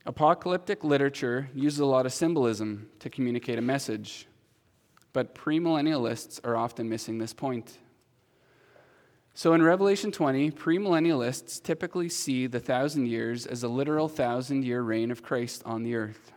Apocalyptic 0.07 0.83
literature 0.83 1.51
uses 1.55 1.81
a 1.81 1.85
lot 1.85 2.07
of 2.07 2.15
symbolism 2.15 2.89
to 3.01 3.11
communicate 3.11 3.59
a 3.59 3.63
message, 3.63 4.27
but 5.13 5.35
premillennialists 5.35 6.41
are 6.45 6.57
often 6.57 6.89
missing 6.89 7.19
this 7.19 7.35
point. 7.35 7.77
So 9.35 9.55
in 9.55 9.63
Revelation 9.63 10.13
20, 10.13 10.51
premillennialists 10.51 11.63
typically 11.63 12.09
see 12.09 12.47
the 12.47 12.61
thousand 12.61 13.07
years 13.07 13.47
as 13.47 13.63
a 13.63 13.69
literal 13.69 14.09
thousand 14.09 14.65
year 14.65 14.83
reign 14.83 15.11
of 15.11 15.23
Christ 15.23 15.63
on 15.65 15.83
the 15.83 15.95
earth. 15.95 16.33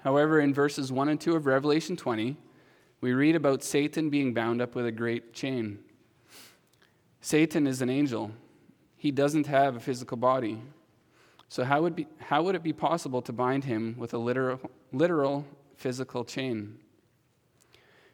However, 0.00 0.40
in 0.40 0.54
verses 0.54 0.90
1 0.90 1.08
and 1.08 1.20
2 1.20 1.36
of 1.36 1.46
Revelation 1.46 1.96
20, 1.96 2.36
we 3.00 3.12
read 3.12 3.36
about 3.36 3.62
Satan 3.62 4.10
being 4.10 4.32
bound 4.32 4.60
up 4.62 4.74
with 4.74 4.86
a 4.86 4.92
great 4.92 5.32
chain. 5.32 5.78
Satan 7.20 7.66
is 7.66 7.82
an 7.82 7.90
angel, 7.90 8.30
he 8.96 9.10
doesn't 9.10 9.46
have 9.46 9.76
a 9.76 9.80
physical 9.80 10.16
body. 10.16 10.60
So, 11.48 11.64
how 11.64 11.82
would, 11.82 11.96
be, 11.96 12.06
how 12.18 12.42
would 12.42 12.54
it 12.54 12.62
be 12.62 12.72
possible 12.72 13.20
to 13.22 13.32
bind 13.32 13.64
him 13.64 13.96
with 13.98 14.14
a 14.14 14.18
literal, 14.18 14.60
literal 14.92 15.44
physical 15.76 16.24
chain? 16.24 16.78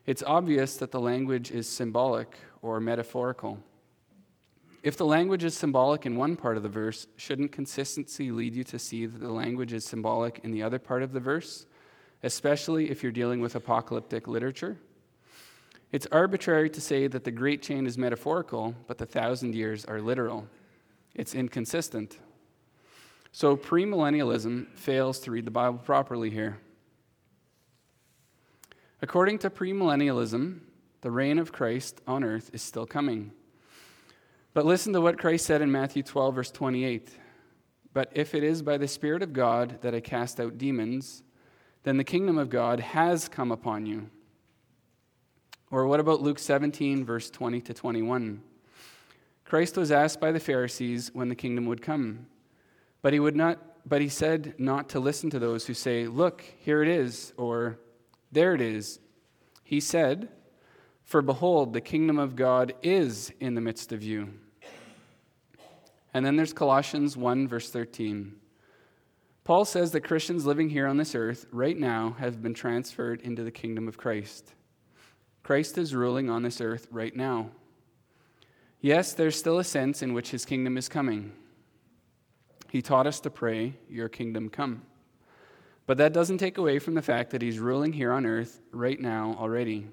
It's 0.06 0.22
obvious 0.24 0.76
that 0.76 0.90
the 0.90 1.00
language 1.00 1.50
is 1.50 1.68
symbolic 1.68 2.36
or 2.66 2.80
metaphorical. 2.80 3.58
If 4.82 4.96
the 4.96 5.06
language 5.06 5.44
is 5.44 5.56
symbolic 5.56 6.04
in 6.04 6.16
one 6.16 6.36
part 6.36 6.56
of 6.56 6.62
the 6.62 6.68
verse, 6.68 7.06
shouldn't 7.16 7.52
consistency 7.52 8.30
lead 8.30 8.54
you 8.54 8.64
to 8.64 8.78
see 8.78 9.06
that 9.06 9.20
the 9.20 9.32
language 9.32 9.72
is 9.72 9.84
symbolic 9.84 10.40
in 10.42 10.50
the 10.50 10.62
other 10.62 10.78
part 10.78 11.02
of 11.02 11.12
the 11.12 11.20
verse, 11.20 11.66
especially 12.22 12.90
if 12.90 13.02
you're 13.02 13.12
dealing 13.12 13.40
with 13.40 13.54
apocalyptic 13.54 14.28
literature? 14.28 14.76
It's 15.92 16.06
arbitrary 16.10 16.68
to 16.70 16.80
say 16.80 17.06
that 17.06 17.24
the 17.24 17.30
great 17.30 17.62
chain 17.62 17.86
is 17.86 17.96
metaphorical, 17.96 18.74
but 18.86 18.98
the 18.98 19.06
thousand 19.06 19.54
years 19.54 19.84
are 19.84 20.00
literal. 20.00 20.48
It's 21.14 21.34
inconsistent. 21.34 22.18
So, 23.32 23.56
premillennialism 23.56 24.76
fails 24.76 25.20
to 25.20 25.30
read 25.30 25.44
the 25.44 25.50
Bible 25.50 25.78
properly 25.78 26.30
here. 26.30 26.58
According 29.02 29.38
to 29.40 29.50
premillennialism, 29.50 30.60
the 31.00 31.10
reign 31.10 31.38
of 31.38 31.52
Christ 31.52 32.00
on 32.06 32.24
earth 32.24 32.50
is 32.52 32.62
still 32.62 32.86
coming. 32.86 33.32
But 34.54 34.66
listen 34.66 34.92
to 34.94 35.00
what 35.00 35.18
Christ 35.18 35.46
said 35.46 35.60
in 35.60 35.70
Matthew 35.70 36.02
12, 36.02 36.34
verse 36.34 36.50
28. 36.50 37.10
But 37.92 38.10
if 38.12 38.34
it 38.34 38.42
is 38.42 38.62
by 38.62 38.78
the 38.78 38.88
Spirit 38.88 39.22
of 39.22 39.32
God 39.32 39.78
that 39.82 39.94
I 39.94 40.00
cast 40.00 40.40
out 40.40 40.58
demons, 40.58 41.22
then 41.82 41.96
the 41.96 42.04
kingdom 42.04 42.38
of 42.38 42.50
God 42.50 42.80
has 42.80 43.28
come 43.28 43.52
upon 43.52 43.86
you. 43.86 44.10
Or 45.70 45.86
what 45.86 46.00
about 46.00 46.22
Luke 46.22 46.38
17, 46.38 47.04
verse 47.04 47.30
20 47.30 47.60
to 47.62 47.74
21? 47.74 48.42
Christ 49.44 49.76
was 49.76 49.92
asked 49.92 50.20
by 50.20 50.32
the 50.32 50.40
Pharisees 50.40 51.10
when 51.12 51.28
the 51.28 51.34
kingdom 51.34 51.66
would 51.66 51.82
come. 51.82 52.26
But 53.02 53.12
he 53.12 53.20
would 53.20 53.36
not 53.36 53.58
but 53.88 54.00
he 54.00 54.08
said 54.08 54.54
not 54.58 54.88
to 54.88 54.98
listen 54.98 55.30
to 55.30 55.38
those 55.38 55.66
who 55.66 55.74
say, 55.74 56.08
"Look, 56.08 56.42
here 56.58 56.82
it 56.82 56.88
is," 56.88 57.32
or 57.36 57.78
"There 58.32 58.52
it 58.52 58.60
is." 58.60 58.98
He 59.62 59.78
said, 59.78 60.28
"For 61.06 61.22
behold, 61.22 61.72
the 61.72 61.80
kingdom 61.80 62.18
of 62.18 62.36
God 62.36 62.74
is 62.82 63.32
in 63.40 63.54
the 63.54 63.62
midst 63.62 63.90
of 63.92 64.02
you." 64.02 64.34
And 66.12 66.24
then 66.24 66.36
there's 66.36 66.52
Colossians 66.52 67.16
1 67.16 67.48
verse 67.48 67.70
13. 67.70 68.34
Paul 69.44 69.64
says 69.64 69.92
that 69.92 70.00
Christians 70.00 70.44
living 70.44 70.68
here 70.68 70.86
on 70.86 70.96
this 70.96 71.14
earth 71.14 71.46
right 71.52 71.78
now 71.78 72.16
have 72.18 72.42
been 72.42 72.52
transferred 72.52 73.20
into 73.20 73.44
the 73.44 73.50
kingdom 73.50 73.86
of 73.86 73.96
Christ. 73.96 74.52
Christ 75.44 75.78
is 75.78 75.94
ruling 75.94 76.28
on 76.28 76.42
this 76.42 76.60
earth 76.60 76.88
right 76.90 77.14
now. 77.14 77.50
Yes, 78.80 79.12
there's 79.12 79.36
still 79.36 79.60
a 79.60 79.64
sense 79.64 80.02
in 80.02 80.12
which 80.12 80.30
his 80.30 80.44
kingdom 80.44 80.76
is 80.76 80.88
coming. 80.88 81.32
He 82.70 82.82
taught 82.82 83.06
us 83.06 83.20
to 83.20 83.30
pray, 83.30 83.74
Your 83.88 84.08
kingdom 84.08 84.48
come. 84.48 84.82
But 85.86 85.98
that 85.98 86.12
doesn't 86.12 86.38
take 86.38 86.58
away 86.58 86.80
from 86.80 86.94
the 86.94 87.02
fact 87.02 87.30
that 87.30 87.42
he's 87.42 87.60
ruling 87.60 87.92
here 87.92 88.10
on 88.10 88.26
earth 88.26 88.60
right 88.72 89.00
now 89.00 89.36
already. 89.38 89.86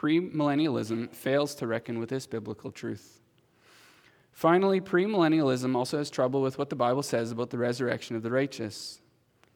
Premillennialism 0.00 1.12
fails 1.12 1.54
to 1.56 1.66
reckon 1.66 1.98
with 1.98 2.08
this 2.08 2.26
biblical 2.26 2.70
truth. 2.70 3.20
Finally, 4.32 4.80
premillennialism 4.80 5.76
also 5.76 5.98
has 5.98 6.08
trouble 6.08 6.40
with 6.40 6.56
what 6.56 6.70
the 6.70 6.76
Bible 6.76 7.02
says 7.02 7.30
about 7.30 7.50
the 7.50 7.58
resurrection 7.58 8.16
of 8.16 8.22
the 8.22 8.30
righteous. 8.30 9.02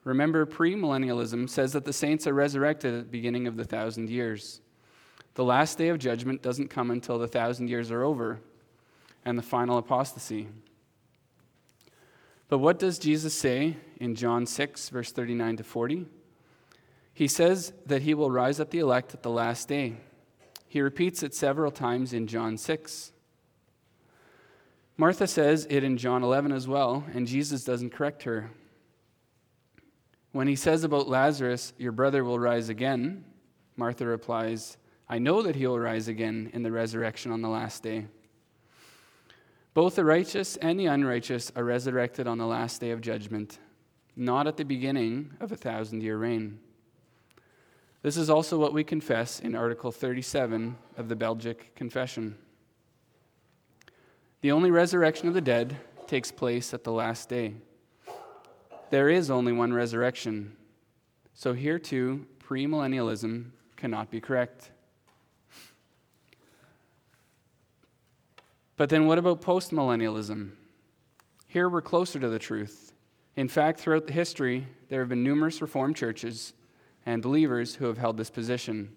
Remember, 0.05 0.45
premillennialism 0.45 1.49
says 1.49 1.73
that 1.73 1.87
the 1.87 1.95
saints 1.95 2.27
are 2.27 2.35
resurrected 2.35 2.93
at 2.93 3.05
the 3.05 3.11
beginning 3.11 3.47
of 3.47 3.57
the 3.57 3.65
thousand 3.65 4.11
years. 4.11 4.61
The 5.35 5.45
last 5.45 5.79
day 5.79 5.89
of 5.89 5.99
judgment 5.99 6.43
doesn't 6.43 6.69
come 6.69 6.91
until 6.91 7.19
the 7.19 7.27
thousand 7.27 7.69
years 7.69 7.91
are 7.91 8.03
over 8.03 8.41
and 9.25 9.39
the 9.39 9.43
final 9.43 9.79
apostasy. 9.79 10.49
But 12.49 12.59
what 12.59 12.79
does 12.79 12.99
Jesus 12.99 13.33
say 13.33 13.79
in 13.99 14.15
John 14.15 14.45
6, 14.45 14.91
verse 14.91 15.11
39 15.11 15.57
to 15.57 15.65
40? 15.65 16.07
He 17.15 17.29
says 17.29 17.73
that 17.87 18.03
he 18.03 18.13
will 18.13 18.31
rise 18.31 18.61
up 18.61 18.69
the 18.69 18.81
elect 18.81 19.15
at 19.15 19.23
the 19.23 19.31
last 19.31 19.69
day. 19.69 19.97
He 20.75 20.81
repeats 20.81 21.23
it 21.23 21.33
several 21.33 21.71
times 21.71 22.13
in 22.13 22.27
John 22.27 22.57
6. 22.59 23.13
Martha 24.97 25.29
says 25.29 25.69
it 25.71 25.85
in 25.85 25.97
John 25.97 26.25
11 26.25 26.51
as 26.51 26.67
well, 26.67 27.05
and 27.15 27.29
Jesus 27.29 27.63
doesn't 27.63 27.91
correct 27.91 28.25
her. 28.25 28.51
When 30.33 30.49
he 30.49 30.57
says 30.57 30.83
about 30.83 31.09
Lazarus, 31.09 31.75
Your 31.79 31.93
brother 31.93 32.25
will 32.25 32.41
rise 32.41 32.71
again, 32.71 33.25
Martha 33.77 34.05
replies, 34.05 34.77
I 35.09 35.21
know 35.21 35.43
that 35.43 35.55
he 35.55 35.65
will 35.65 35.79
rise 35.79 36.09
again 36.09 36.51
in 36.53 36.65
the 36.65 36.73
resurrection 36.73 37.31
on 37.31 37.41
the 37.41 37.49
last 37.49 37.85
day. 37.85 38.09
Both 39.75 39.95
the 39.95 40.05
righteous 40.05 40.57
and 40.57 40.81
the 40.81 40.87
unrighteous 40.87 41.53
are 41.55 41.63
resurrected 41.63 42.27
on 42.27 42.39
the 42.39 42.47
last 42.47 42.81
day 42.81 42.91
of 42.91 43.01
judgment, 43.01 43.61
not 44.17 44.49
at 44.49 44.57
the 44.57 44.65
beginning 44.65 45.35
of 45.39 45.53
a 45.53 45.57
thousand 45.57 46.03
year 46.03 46.19
reign. 46.19 46.59
This 48.05 48.19
is 48.19 48.29
also 48.29 48.59
what 48.59 48.75
we 48.75 48.85
confess 48.85 49.41
in 49.41 49.55
Article 49.55 49.91
37 49.91 50.77
of 50.99 51.09
the 51.09 51.17
Belgic 51.17 51.75
Confession. 51.75 52.37
The 54.43 54.53
only 54.53 54.71
resurrection 54.71 55.27
of 55.27 55.33
the 55.33 55.41
dead 55.41 55.79
takes 56.07 56.31
place 56.31 56.75
at 56.75 56.85
the 56.85 56.93
last 56.93 57.31
day. 57.31 57.55
There 58.91 59.09
is 59.09 59.31
only 59.31 59.53
one 59.53 59.73
resurrection. 59.73 60.55
So 61.33 61.55
here 61.55 61.79
too, 61.79 62.27
premillennialism 62.47 63.53
cannot 63.75 64.11
be 64.11 64.21
correct. 64.21 64.71
But 68.77 68.91
then 68.91 69.07
what 69.07 69.17
about 69.17 69.41
postmillennialism? 69.41 70.51
Here 71.47 71.71
we're 71.71 71.81
closer 71.81 72.21
to 72.21 72.29
the 72.29 72.39
truth. 72.39 72.93
In 73.35 73.49
fact, 73.49 73.81
throughout 73.81 74.07
the 74.07 74.13
history, 74.13 74.67
there 74.91 75.01
have 75.01 75.09
been 75.09 75.25
numerous 75.25 75.63
Reformed 75.63 75.97
churches 75.97 76.53
and 77.07 77.23
believers 77.23 77.75
who 77.75 77.87
have 77.87 77.99
held 77.99 78.17
this 78.17 78.31
position. 78.31 78.97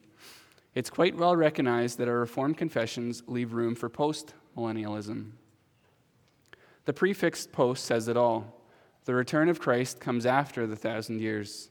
It's 0.75 0.89
quite 0.89 1.17
well 1.17 1.35
recognized 1.35 1.97
that 1.97 2.07
our 2.07 2.19
Reformed 2.19 2.57
confessions 2.57 3.23
leave 3.27 3.53
room 3.53 3.75
for 3.75 3.89
postmillennialism. 3.89 5.31
The 6.85 6.93
prefix 6.93 7.47
post 7.47 7.83
says 7.83 8.07
it 8.07 8.15
all. 8.15 8.61
The 9.05 9.15
return 9.15 9.49
of 9.49 9.59
Christ 9.59 9.99
comes 9.99 10.25
after 10.25 10.67
the 10.67 10.75
thousand 10.75 11.19
years. 11.19 11.69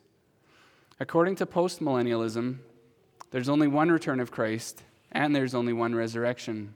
According 0.99 1.37
to 1.37 1.47
postmillennialism, 1.47 2.59
there's 3.31 3.49
only 3.49 3.69
one 3.69 3.91
return 3.91 4.21
of 4.21 4.31
Christ, 4.31 4.83
and 5.13 5.35
there's 5.35 5.55
only 5.55 5.73
one 5.73 5.95
resurrection. 5.95 6.75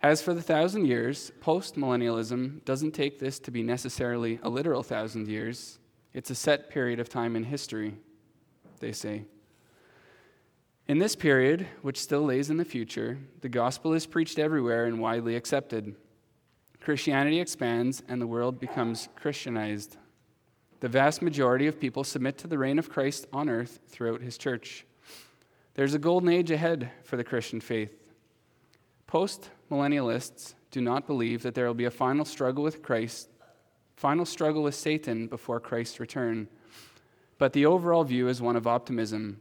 As 0.00 0.22
for 0.22 0.34
the 0.34 0.42
thousand 0.42 0.86
years, 0.86 1.30
postmillennialism 1.40 2.64
doesn't 2.64 2.92
take 2.92 3.18
this 3.18 3.38
to 3.40 3.50
be 3.50 3.62
necessarily 3.62 4.40
a 4.42 4.48
literal 4.48 4.82
thousand 4.82 5.28
years. 5.28 5.78
It's 6.14 6.30
a 6.30 6.34
set 6.34 6.70
period 6.70 7.00
of 7.00 7.08
time 7.08 7.36
in 7.36 7.44
history, 7.44 7.94
they 8.80 8.92
say. 8.92 9.24
In 10.88 10.98
this 10.98 11.16
period, 11.16 11.66
which 11.80 12.00
still 12.00 12.22
lays 12.22 12.50
in 12.50 12.56
the 12.56 12.64
future, 12.64 13.18
the 13.40 13.48
gospel 13.48 13.92
is 13.94 14.04
preached 14.04 14.38
everywhere 14.38 14.84
and 14.84 15.00
widely 15.00 15.36
accepted. 15.36 15.94
Christianity 16.80 17.40
expands 17.40 18.02
and 18.08 18.20
the 18.20 18.26
world 18.26 18.58
becomes 18.58 19.08
Christianized. 19.14 19.96
The 20.80 20.88
vast 20.88 21.22
majority 21.22 21.68
of 21.68 21.78
people 21.78 22.02
submit 22.02 22.36
to 22.38 22.48
the 22.48 22.58
reign 22.58 22.78
of 22.78 22.90
Christ 22.90 23.26
on 23.32 23.48
earth 23.48 23.78
throughout 23.86 24.20
his 24.20 24.36
church. 24.36 24.84
There's 25.74 25.94
a 25.94 25.98
golden 25.98 26.28
age 26.28 26.50
ahead 26.50 26.90
for 27.04 27.16
the 27.16 27.24
Christian 27.24 27.60
faith. 27.60 27.94
Post 29.06 29.50
millennialists 29.70 30.54
do 30.72 30.80
not 30.80 31.06
believe 31.06 31.42
that 31.42 31.54
there 31.54 31.66
will 31.66 31.74
be 31.74 31.84
a 31.84 31.90
final 31.90 32.24
struggle 32.24 32.64
with 32.64 32.82
Christ, 32.82 33.28
final 33.96 34.24
struggle 34.24 34.62
with 34.62 34.74
Satan 34.74 35.26
before 35.26 35.60
Christ's 35.60 36.00
return. 36.00 36.48
But 37.38 37.52
the 37.52 37.66
overall 37.66 38.04
view 38.04 38.28
is 38.28 38.40
one 38.40 38.56
of 38.56 38.66
optimism. 38.66 39.40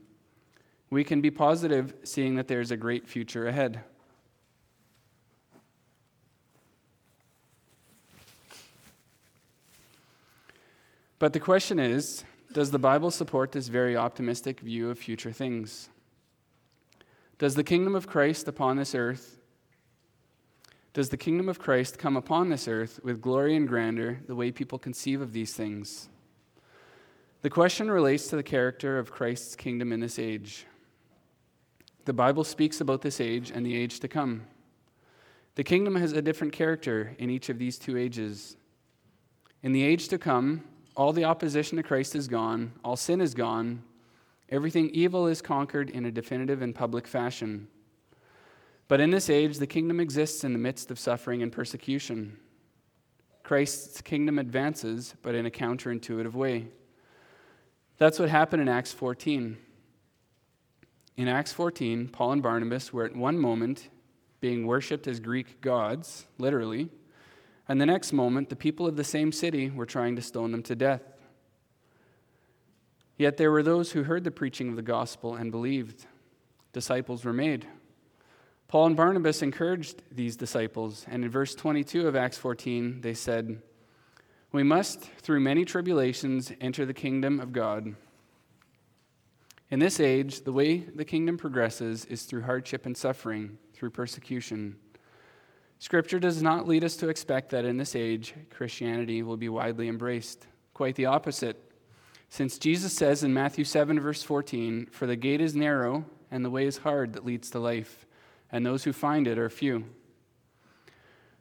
We 0.89 1.03
can 1.03 1.21
be 1.21 1.31
positive 1.31 1.93
seeing 2.03 2.35
that 2.35 2.47
there 2.47 2.61
is 2.61 2.71
a 2.71 2.77
great 2.77 3.07
future 3.07 3.47
ahead. 3.47 3.81
But 11.19 11.33
the 11.33 11.39
question 11.39 11.77
is 11.77 12.23
Does 12.51 12.71
the 12.71 12.79
Bible 12.79 13.11
support 13.11 13.51
this 13.51 13.67
very 13.67 13.95
optimistic 13.95 14.59
view 14.59 14.89
of 14.89 14.97
future 14.97 15.31
things? 15.31 15.89
Does 17.37 17.55
the 17.55 17.63
kingdom 17.63 17.95
of 17.95 18.07
Christ 18.07 18.47
upon 18.47 18.77
this 18.77 18.95
earth 18.95 19.40
does 20.93 21.09
the 21.09 21.17
kingdom 21.17 21.47
of 21.47 21.59
Christ 21.59 21.97
come 21.97 22.17
upon 22.17 22.49
this 22.49 22.67
earth 22.67 22.99
with 23.03 23.21
glory 23.21 23.55
and 23.55 23.67
grandeur 23.67 24.19
the 24.27 24.35
way 24.35 24.51
people 24.51 24.77
conceive 24.77 25.21
of 25.21 25.31
these 25.31 25.53
things? 25.53 26.09
The 27.43 27.49
question 27.49 27.89
relates 27.89 28.27
to 28.27 28.35
the 28.35 28.43
character 28.43 28.99
of 28.99 29.11
Christ's 29.11 29.55
kingdom 29.55 29.93
in 29.93 30.01
this 30.01 30.19
age. 30.19 30.65
The 32.05 32.13
Bible 32.13 32.43
speaks 32.43 32.81
about 32.81 33.01
this 33.01 33.21
age 33.21 33.51
and 33.51 33.65
the 33.65 33.75
age 33.75 33.99
to 34.01 34.07
come. 34.07 34.47
The 35.55 35.63
kingdom 35.63 35.95
has 35.95 36.11
a 36.11 36.21
different 36.21 36.53
character 36.53 37.15
in 37.17 37.29
each 37.29 37.49
of 37.49 37.57
these 37.57 37.77
two 37.77 37.97
ages. 37.97 38.57
In 39.63 39.71
the 39.71 39.83
age 39.83 40.07
to 40.09 40.17
come, 40.17 40.63
all 40.95 41.13
the 41.13 41.25
opposition 41.25 41.77
to 41.77 41.83
Christ 41.83 42.15
is 42.15 42.27
gone, 42.27 42.73
all 42.83 42.95
sin 42.95 43.21
is 43.21 43.33
gone, 43.33 43.83
everything 44.49 44.89
evil 44.89 45.27
is 45.27 45.41
conquered 45.41 45.89
in 45.89 46.05
a 46.05 46.11
definitive 46.11 46.61
and 46.61 46.75
public 46.75 47.07
fashion. 47.07 47.67
But 48.91 48.99
in 48.99 49.09
this 49.09 49.29
age, 49.29 49.57
the 49.57 49.67
kingdom 49.67 50.01
exists 50.01 50.43
in 50.43 50.51
the 50.51 50.59
midst 50.59 50.91
of 50.91 50.99
suffering 50.99 51.41
and 51.41 51.49
persecution. 51.49 52.35
Christ's 53.41 54.01
kingdom 54.01 54.37
advances, 54.37 55.15
but 55.21 55.33
in 55.33 55.45
a 55.45 55.49
counterintuitive 55.49 56.33
way. 56.33 56.67
That's 57.99 58.19
what 58.19 58.27
happened 58.27 58.61
in 58.61 58.67
Acts 58.67 58.91
14. 58.91 59.55
In 61.15 61.27
Acts 61.29 61.53
14, 61.53 62.09
Paul 62.09 62.33
and 62.33 62.43
Barnabas 62.43 62.91
were 62.91 63.05
at 63.05 63.15
one 63.15 63.37
moment 63.37 63.87
being 64.41 64.67
worshipped 64.67 65.07
as 65.07 65.21
Greek 65.21 65.61
gods, 65.61 66.25
literally, 66.37 66.89
and 67.69 67.79
the 67.79 67.85
next 67.85 68.11
moment, 68.11 68.49
the 68.49 68.57
people 68.57 68.87
of 68.87 68.97
the 68.97 69.05
same 69.05 69.31
city 69.31 69.69
were 69.69 69.85
trying 69.85 70.17
to 70.17 70.21
stone 70.21 70.51
them 70.51 70.63
to 70.63 70.75
death. 70.75 71.03
Yet 73.17 73.37
there 73.37 73.51
were 73.51 73.63
those 73.63 73.93
who 73.93 74.03
heard 74.03 74.25
the 74.25 74.31
preaching 74.31 74.67
of 74.67 74.75
the 74.75 74.81
gospel 74.81 75.33
and 75.33 75.49
believed. 75.49 76.07
Disciples 76.73 77.23
were 77.23 77.31
made. 77.31 77.67
Paul 78.71 78.85
and 78.85 78.95
Barnabas 78.95 79.41
encouraged 79.41 80.01
these 80.13 80.37
disciples, 80.37 81.05
and 81.09 81.25
in 81.25 81.29
verse 81.29 81.55
22 81.55 82.07
of 82.07 82.15
Acts 82.15 82.37
14, 82.37 83.01
they 83.01 83.13
said, 83.13 83.61
We 84.53 84.63
must, 84.63 85.01
through 85.01 85.41
many 85.41 85.65
tribulations, 85.65 86.53
enter 86.61 86.85
the 86.85 86.93
kingdom 86.93 87.41
of 87.41 87.51
God. 87.51 87.97
In 89.69 89.79
this 89.79 89.99
age, 89.99 90.45
the 90.45 90.53
way 90.53 90.77
the 90.77 91.03
kingdom 91.03 91.37
progresses 91.37 92.05
is 92.05 92.23
through 92.23 92.43
hardship 92.43 92.85
and 92.85 92.95
suffering, 92.95 93.57
through 93.73 93.89
persecution. 93.89 94.77
Scripture 95.79 96.19
does 96.19 96.41
not 96.41 96.65
lead 96.65 96.85
us 96.85 96.95
to 96.95 97.09
expect 97.09 97.49
that 97.49 97.65
in 97.65 97.75
this 97.75 97.93
age, 97.93 98.33
Christianity 98.51 99.21
will 99.21 99.35
be 99.35 99.49
widely 99.49 99.89
embraced. 99.89 100.47
Quite 100.73 100.95
the 100.95 101.07
opposite. 101.07 101.73
Since 102.29 102.57
Jesus 102.57 102.93
says 102.93 103.21
in 103.21 103.33
Matthew 103.33 103.65
7, 103.65 103.99
verse 103.99 104.23
14, 104.23 104.87
For 104.93 105.07
the 105.07 105.17
gate 105.17 105.41
is 105.41 105.57
narrow 105.57 106.05
and 106.31 106.45
the 106.45 106.49
way 106.49 106.65
is 106.65 106.77
hard 106.77 107.11
that 107.11 107.25
leads 107.25 107.49
to 107.49 107.59
life, 107.59 108.05
and 108.51 108.65
those 108.65 108.83
who 108.83 108.93
find 108.93 109.27
it 109.27 109.37
are 109.37 109.49
few. 109.49 109.85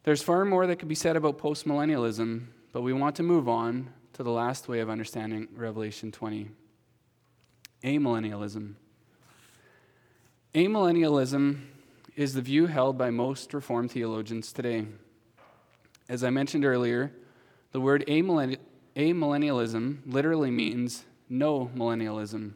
There's 0.05 0.23
far 0.23 0.45
more 0.45 0.67
that 0.67 0.77
could 0.77 0.89
be 0.89 0.95
said 0.95 1.17
about 1.17 1.39
postmillennialism, 1.39 2.47
but 2.73 2.83
we 2.83 2.93
want 2.93 3.17
to 3.17 3.23
move 3.23 3.49
on 3.49 3.91
to 4.15 4.23
the 4.23 4.31
last 4.31 4.69
way 4.69 4.81
of 4.81 4.89
understanding 4.89 5.49
Revelation 5.55 6.11
20 6.13 6.51
amillennialism. 7.85 8.75
Amillennialism 10.55 11.61
is 12.17 12.35
the 12.35 12.43
view 12.43 12.67
held 12.67 12.99
by 12.99 13.11
most 13.11 13.55
Reformed 13.55 13.91
theologians 13.91 14.53
today. 14.53 14.87
As 16.09 16.25
I 16.25 16.31
mentioned 16.31 16.65
earlier, 16.65 17.13
the 17.73 17.81
word 17.81 18.05
amillennialism 18.07 19.99
literally 20.07 20.51
means 20.51 21.05
no 21.29 21.71
millennialism. 21.75 22.55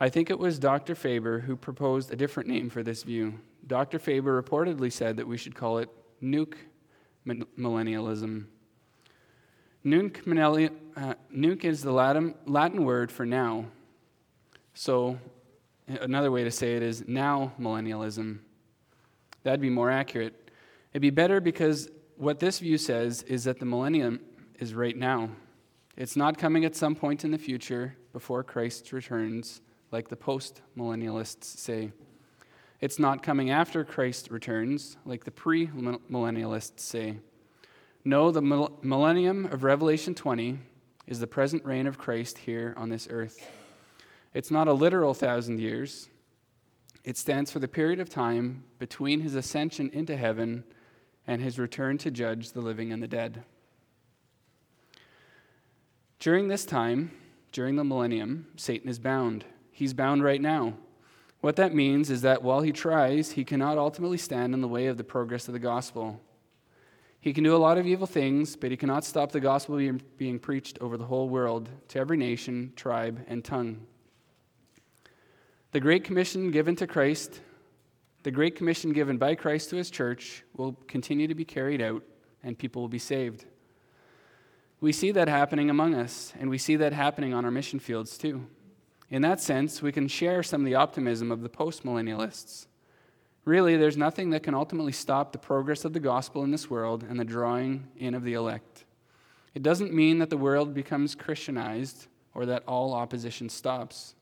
I 0.00 0.08
think 0.08 0.30
it 0.30 0.38
was 0.38 0.58
Dr. 0.58 0.94
Faber 0.94 1.40
who 1.40 1.56
proposed 1.56 2.12
a 2.12 2.16
different 2.16 2.48
name 2.48 2.70
for 2.70 2.82
this 2.82 3.02
view. 3.02 3.40
Dr. 3.66 3.98
Faber 3.98 4.40
reportedly 4.40 4.92
said 4.92 5.16
that 5.16 5.26
we 5.26 5.36
should 5.36 5.54
call 5.54 5.78
it 5.78 5.90
nunc 6.20 6.56
millennialism. 7.26 8.46
Uh, 9.84 11.14
nunc 11.30 11.64
is 11.64 11.82
the 11.82 11.92
Latin 11.92 12.84
word 12.84 13.10
for 13.10 13.26
now. 13.26 13.66
So, 14.74 15.18
another 15.88 16.30
way 16.30 16.44
to 16.44 16.50
say 16.50 16.76
it 16.76 16.82
is 16.82 17.06
now 17.08 17.52
millennialism. 17.60 18.38
That'd 19.42 19.60
be 19.60 19.70
more 19.70 19.90
accurate. 19.90 20.50
It'd 20.92 21.02
be 21.02 21.10
better 21.10 21.40
because 21.40 21.90
what 22.16 22.38
this 22.38 22.60
view 22.60 22.78
says 22.78 23.22
is 23.22 23.44
that 23.44 23.58
the 23.58 23.66
millennium 23.66 24.20
is 24.58 24.74
right 24.74 24.96
now. 24.96 25.30
It's 25.96 26.16
not 26.16 26.38
coming 26.38 26.64
at 26.64 26.76
some 26.76 26.94
point 26.94 27.24
in 27.24 27.32
the 27.32 27.38
future 27.38 27.96
before 28.12 28.44
Christ 28.44 28.92
returns, 28.92 29.60
like 29.90 30.08
the 30.08 30.16
post 30.16 30.62
millennialists 30.76 31.44
say. 31.44 31.92
It's 32.80 32.98
not 32.98 33.22
coming 33.22 33.50
after 33.50 33.84
Christ 33.84 34.30
returns, 34.30 34.96
like 35.04 35.24
the 35.24 35.30
pre 35.30 35.66
millennialists 35.66 36.80
say. 36.80 37.18
No, 38.04 38.30
the 38.30 38.42
millennium 38.82 39.46
of 39.46 39.64
Revelation 39.64 40.14
20 40.14 40.58
is 41.06 41.20
the 41.20 41.26
present 41.26 41.64
reign 41.64 41.86
of 41.86 41.98
Christ 41.98 42.38
here 42.38 42.74
on 42.76 42.88
this 42.88 43.08
earth. 43.10 43.50
It's 44.34 44.50
not 44.50 44.68
a 44.68 44.72
literal 44.72 45.14
thousand 45.14 45.58
years, 45.58 46.08
it 47.04 47.16
stands 47.16 47.50
for 47.50 47.58
the 47.58 47.68
period 47.68 48.00
of 48.00 48.10
time 48.10 48.64
between 48.78 49.20
his 49.20 49.34
ascension 49.34 49.90
into 49.92 50.16
heaven 50.16 50.64
and 51.26 51.40
his 51.40 51.58
return 51.58 51.96
to 51.98 52.10
judge 52.10 52.52
the 52.52 52.60
living 52.60 52.92
and 52.92 53.02
the 53.02 53.08
dead. 53.08 53.44
During 56.18 56.48
this 56.48 56.66
time, 56.66 57.12
during 57.52 57.76
the 57.76 57.84
millennium, 57.84 58.48
Satan 58.56 58.88
is 58.90 58.98
bound. 58.98 59.44
He's 59.78 59.94
bound 59.94 60.24
right 60.24 60.40
now. 60.40 60.74
What 61.40 61.54
that 61.54 61.72
means 61.72 62.10
is 62.10 62.22
that 62.22 62.42
while 62.42 62.62
he 62.62 62.72
tries, 62.72 63.30
he 63.30 63.44
cannot 63.44 63.78
ultimately 63.78 64.18
stand 64.18 64.52
in 64.52 64.60
the 64.60 64.66
way 64.66 64.88
of 64.88 64.96
the 64.96 65.04
progress 65.04 65.46
of 65.46 65.52
the 65.52 65.60
gospel. 65.60 66.20
He 67.20 67.32
can 67.32 67.44
do 67.44 67.54
a 67.54 67.58
lot 67.58 67.78
of 67.78 67.86
evil 67.86 68.08
things, 68.08 68.56
but 68.56 68.72
he 68.72 68.76
cannot 68.76 69.04
stop 69.04 69.30
the 69.30 69.38
gospel 69.38 69.76
being, 70.16 70.40
preached 70.40 70.80
over 70.80 70.96
the 70.96 71.04
whole 71.04 71.28
world 71.28 71.68
to 71.90 72.00
every 72.00 72.16
nation, 72.16 72.72
tribe, 72.74 73.24
and 73.28 73.44
tongue. 73.44 73.86
The 75.70 75.78
Great 75.78 76.02
Commission 76.02 76.50
given 76.50 76.74
to 76.74 76.88
Christ, 76.88 77.40
the 78.24 78.32
Great 78.32 78.56
Commission 78.56 78.92
given 78.92 79.16
by 79.16 79.36
Christ 79.36 79.70
to 79.70 79.76
his 79.76 79.90
church, 79.92 80.42
will 80.56 80.72
continue 80.88 81.28
to 81.28 81.36
be 81.36 81.44
carried 81.44 81.80
out, 81.80 82.02
and 82.42 82.58
people 82.58 82.82
will 82.82 82.88
be 82.88 82.98
saved. 82.98 83.44
We 84.80 84.90
see 84.90 85.12
that 85.12 85.28
happening 85.28 85.70
among 85.70 85.94
us, 85.94 86.32
and 86.36 86.50
we 86.50 86.58
see 86.58 86.74
that 86.74 86.92
happening 86.92 87.32
on 87.32 87.44
our 87.44 87.52
mission 87.52 87.78
fields 87.78 88.18
too. 88.18 88.48
In 89.10 89.22
that 89.22 89.40
sense, 89.40 89.80
we 89.80 89.92
can 89.92 90.08
share 90.08 90.42
some 90.42 90.62
of 90.62 90.66
the 90.66 90.74
optimism 90.74 91.32
of 91.32 91.40
the 91.40 91.48
postmillennialists. 91.48 92.66
Really, 93.44 93.76
there's 93.76 93.96
nothing 93.96 94.30
that 94.30 94.42
can 94.42 94.54
ultimately 94.54 94.92
stop 94.92 95.32
the 95.32 95.38
progress 95.38 95.84
of 95.86 95.94
the 95.94 96.00
gospel 96.00 96.44
in 96.44 96.50
this 96.50 96.68
world 96.68 97.02
and 97.08 97.18
the 97.18 97.24
drawing 97.24 97.88
in 97.96 98.14
of 98.14 98.22
the 98.22 98.34
elect. 98.34 98.84
It 99.54 99.62
doesn't 99.62 99.94
mean 99.94 100.18
that 100.18 100.28
the 100.28 100.36
world 100.36 100.74
becomes 100.74 101.14
Christianized 101.14 102.06
or 102.34 102.44
that 102.46 102.64
all 102.68 102.92
opposition 102.92 103.48
stops. 103.48 104.14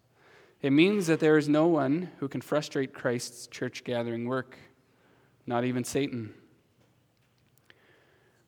It 0.63 0.71
means 0.71 1.09
that 1.09 1.21
there 1.21 1.37
is 1.37 1.49
no 1.49 1.67
one 1.67 2.11
who 2.19 2.29
can 2.29 2.41
frustrate 2.41 2.95
Christ's 2.95 3.47
church 3.49 3.85
gathering 3.85 4.27
work, 4.27 4.57
not 5.47 5.65
even 5.65 5.85
Satan. 5.85 6.33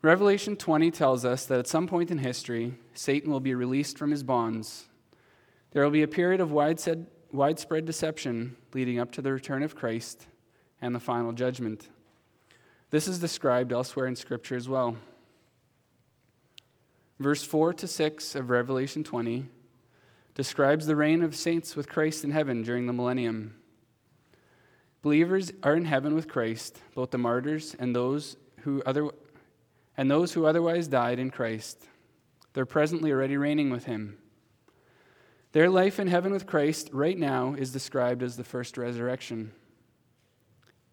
Revelation 0.01 0.57
20 0.57 0.93
tells 0.93 1.25
us 1.25 1.45
that 1.47 1.59
at 1.59 1.67
some 1.67 1.89
point 1.89 2.11
in 2.11 2.19
history, 2.19 2.75
Satan 2.95 3.33
will 3.33 3.41
be 3.41 3.55
released 3.55 3.99
from 3.99 4.13
his 4.13 4.23
bonds. 4.23 4.88
There 5.71 5.85
will 5.85 5.91
be 5.91 6.03
a 6.03 6.09
period 6.09 6.41
of 6.41 6.51
widespread 6.51 7.85
deception 7.85 8.57
leading 8.73 8.99
up 8.99 9.13
to 9.13 9.23
the 9.23 9.33
return 9.33 9.63
of 9.63 9.77
Christ 9.77 10.27
and 10.81 10.95
the 10.95 11.01
final 11.01 11.33
judgment. 11.33 11.89
This 12.91 13.07
is 13.07 13.19
described 13.19 13.73
elsewhere 13.73 14.07
in 14.07 14.17
Scripture 14.17 14.57
as 14.57 14.69
well. 14.69 14.97
Verse 17.19 17.43
4 17.43 17.75
to 17.75 17.87
6 17.87 18.35
of 18.35 18.49
Revelation 18.49 19.05
20 19.05 19.47
describes 20.35 20.87
the 20.87 20.97
reign 20.97 21.23
of 21.23 21.35
saints 21.35 21.75
with 21.75 21.89
Christ 21.89 22.25
in 22.25 22.31
heaven 22.31 22.63
during 22.63 22.87
the 22.87 22.93
millennium. 22.93 23.57
Believers 25.03 25.53
are 25.63 25.75
in 25.75 25.85
heaven 25.85 26.15
with 26.15 26.29
Christ, 26.29 26.81
both 26.95 27.11
the 27.11 27.19
martyrs 27.19 27.75
and 27.79 27.95
those 27.95 28.37
who 28.61 28.83
other 28.87 29.11
and 29.97 30.11
those 30.11 30.33
who 30.33 30.47
otherwise 30.47 30.87
died 30.87 31.19
in 31.19 31.31
Christ. 31.31 31.85
They're 32.53 32.65
presently 32.65 33.11
already 33.11 33.37
reigning 33.37 33.69
with 33.71 33.85
him. 33.85 34.17
Their 35.53 35.71
life 35.71 35.99
in 35.99 36.09
heaven 36.09 36.33
with 36.33 36.47
Christ 36.47 36.91
right 36.93 37.19
now 37.19 37.55
is 37.55 37.73
described 37.73 38.23
as 38.23 38.37
the 38.37 38.45
first 38.45 38.77
resurrection. 38.77 39.53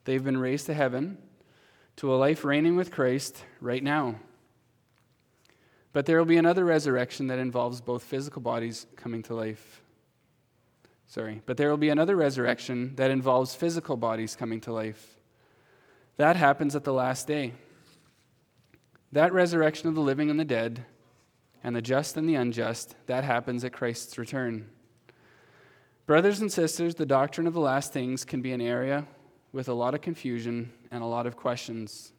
They've 0.05 0.23
been 0.23 0.37
raised 0.37 0.67
to 0.67 0.73
heaven, 0.73 1.17
to 1.97 2.13
a 2.13 2.15
life 2.15 2.45
reigning 2.45 2.75
with 2.75 2.91
Christ 2.91 3.43
right 3.59 3.83
now. 3.83 4.15
But 5.91 6.05
there 6.05 6.17
will 6.17 6.25
be 6.25 6.37
another 6.37 6.63
resurrection 6.65 7.27
that 7.27 7.39
involves 7.39 7.81
both 7.81 8.03
physical 8.03 8.41
bodies 8.41 8.85
coming 8.95 9.23
to 9.23 9.35
life. 9.35 9.81
Sorry, 11.07 11.41
but 11.45 11.57
there 11.57 11.69
will 11.69 11.77
be 11.77 11.89
another 11.89 12.15
resurrection 12.15 12.95
that 12.95 13.11
involves 13.11 13.55
physical 13.55 13.95
bodies 13.97 14.35
coming 14.35 14.61
to 14.61 14.73
life. 14.73 15.17
That 16.17 16.35
happens 16.35 16.75
at 16.75 16.83
the 16.83 16.93
last 16.93 17.27
day. 17.27 17.53
That 19.11 19.33
resurrection 19.33 19.87
of 19.87 19.95
the 19.95 20.01
living 20.01 20.29
and 20.29 20.39
the 20.39 20.45
dead, 20.45 20.85
and 21.65 21.75
the 21.75 21.81
just 21.81 22.15
and 22.15 22.29
the 22.29 22.35
unjust, 22.35 22.93
that 23.07 23.23
happens 23.23 23.63
at 23.63 23.73
Christ's 23.73 24.19
return. 24.19 24.69
Brothers 26.05 26.39
and 26.39 26.51
sisters, 26.51 26.93
the 26.93 27.07
doctrine 27.07 27.47
of 27.47 27.55
the 27.55 27.59
last 27.59 27.91
things 27.91 28.23
can 28.23 28.43
be 28.43 28.51
an 28.51 28.61
area 28.61 29.07
with 29.51 29.67
a 29.67 29.73
lot 29.73 29.95
of 29.95 30.01
confusion 30.01 30.71
and 30.91 31.01
a 31.01 31.07
lot 31.07 31.25
of 31.25 31.35
questions. 31.35 32.13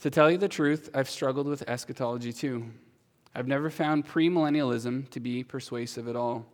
To 0.00 0.10
tell 0.10 0.28
you 0.28 0.38
the 0.38 0.48
truth, 0.48 0.90
I've 0.92 1.08
struggled 1.08 1.46
with 1.46 1.62
eschatology 1.68 2.32
too. 2.32 2.66
I've 3.32 3.46
never 3.46 3.70
found 3.70 4.08
premillennialism 4.08 5.08
to 5.10 5.20
be 5.20 5.44
persuasive 5.44 6.08
at 6.08 6.16
all. 6.16 6.44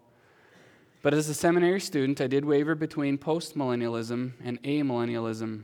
But 1.01 1.15
as 1.15 1.31
a 1.31 1.35
seminary 1.35 1.81
student, 1.81 2.21
I 2.21 2.27
did 2.27 2.45
waver 2.45 2.75
between 2.75 3.17
postmillennialism 3.17 4.33
and 4.45 4.63
amillennialism. 4.63 5.63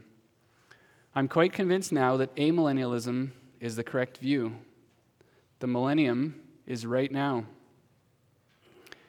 I'm 1.15 1.29
quite 1.29 1.53
convinced 1.53 1.93
now 1.93 2.17
that 2.17 2.35
amillennialism 2.37 3.33
is 3.61 3.77
the 3.77 3.85
correct 3.85 4.17
view. 4.17 4.55
The 5.65 5.69
millennium 5.69 6.43
is 6.67 6.85
right 6.85 7.11
now. 7.11 7.47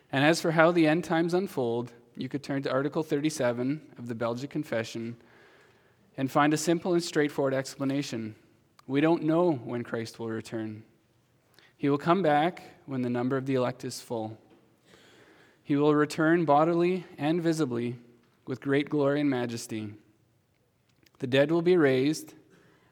And 0.10 0.24
as 0.24 0.40
for 0.40 0.52
how 0.52 0.72
the 0.72 0.88
end 0.88 1.04
times 1.04 1.34
unfold, 1.34 1.92
you 2.16 2.30
could 2.30 2.44
turn 2.44 2.64
to 2.64 2.72
Article 2.72 3.04
37 3.04 3.82
of 3.98 4.08
the 4.08 4.16
Belgic 4.16 4.52
Confession 4.52 5.18
and 6.16 6.32
find 6.32 6.54
a 6.54 6.58
simple 6.58 6.94
and 6.94 7.04
straightforward 7.04 7.54
explanation. 7.54 8.36
We 8.88 9.02
don't 9.02 9.24
know 9.24 9.52
when 9.52 9.84
Christ 9.84 10.18
will 10.18 10.30
return. 10.30 10.84
He 11.76 11.90
will 11.90 11.98
come 11.98 12.22
back 12.24 12.64
when 12.86 13.02
the 13.02 13.10
number 13.10 13.36
of 13.36 13.48
the 13.48 13.56
elect 13.56 13.84
is 13.84 14.00
full. 14.00 14.38
He 15.62 15.76
will 15.76 15.94
return 15.94 16.46
bodily 16.46 17.04
and 17.18 17.44
visibly 17.44 17.98
with 18.48 18.62
great 18.62 18.90
glory 18.90 19.20
and 19.20 19.30
majesty. 19.30 19.90
The 21.20 21.28
dead 21.28 21.52
will 21.52 21.62
be 21.62 21.76
raised, 21.76 22.34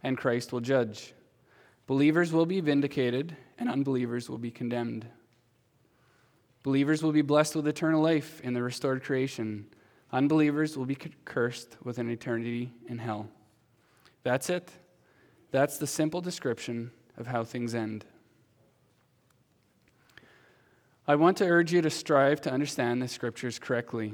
and 0.04 0.18
Christ 0.18 0.52
will 0.52 0.60
judge. 0.60 1.14
Believers 1.88 2.34
will 2.34 2.46
be 2.46 2.60
vindicated, 2.60 3.38
and 3.58 3.70
unbelievers 3.70 4.30
will 4.30 4.38
be 4.38 4.52
condemned. 4.52 5.06
Believers 6.64 7.04
will 7.04 7.12
be 7.12 7.22
blessed 7.22 7.56
with 7.56 7.68
eternal 7.68 8.02
life 8.02 8.40
in 8.42 8.54
the 8.54 8.64
restored 8.64 9.04
creation. 9.04 9.68
Unbelievers 10.12 10.78
will 10.78 10.86
be 10.86 10.98
cursed 11.26 11.76
with 11.84 11.98
an 11.98 12.10
eternity 12.10 12.72
in 12.88 13.00
hell. 13.00 13.28
That's 14.24 14.50
it. 14.50 14.72
That's 15.52 15.78
the 15.78 15.88
simple 15.88 16.22
description 16.22 16.92
of 17.18 17.28
how 17.28 17.44
things 17.44 17.76
end. 17.76 18.06
I 21.06 21.16
want 21.16 21.38
to 21.38 21.46
urge 21.46 21.74
you 21.74 21.82
to 21.82 21.90
strive 21.90 22.40
to 22.42 22.52
understand 22.52 23.02
the 23.02 23.10
scriptures 23.10 23.60
correctly. 23.60 24.14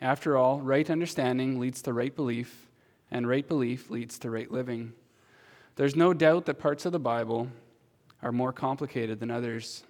After 0.00 0.36
all, 0.36 0.60
right 0.60 0.88
understanding 0.88 1.58
leads 1.58 1.82
to 1.82 1.92
right 1.92 2.14
belief, 2.14 2.70
and 3.10 3.26
right 3.26 3.46
belief 3.46 3.90
leads 3.90 4.18
to 4.20 4.30
right 4.30 4.50
living. 4.50 4.92
There's 5.76 5.96
no 5.96 6.14
doubt 6.14 6.46
that 6.46 6.60
parts 6.60 6.86
of 6.86 6.92
the 6.92 7.00
Bible 7.00 7.48
are 8.24 8.32
more 8.32 8.52
complicated 8.52 9.20
than 9.20 9.30
others. 9.30 9.84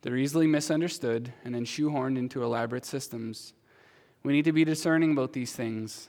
They're 0.00 0.16
easily 0.16 0.46
misunderstood 0.46 1.32
and 1.44 1.54
then 1.54 1.64
shoehorned 1.64 2.16
into 2.16 2.42
elaborate 2.42 2.86
systems. 2.86 3.52
We 4.22 4.32
need 4.32 4.44
to 4.44 4.52
be 4.52 4.64
discerning 4.64 5.12
about 5.12 5.32
these 5.32 5.52
things. 5.52 6.08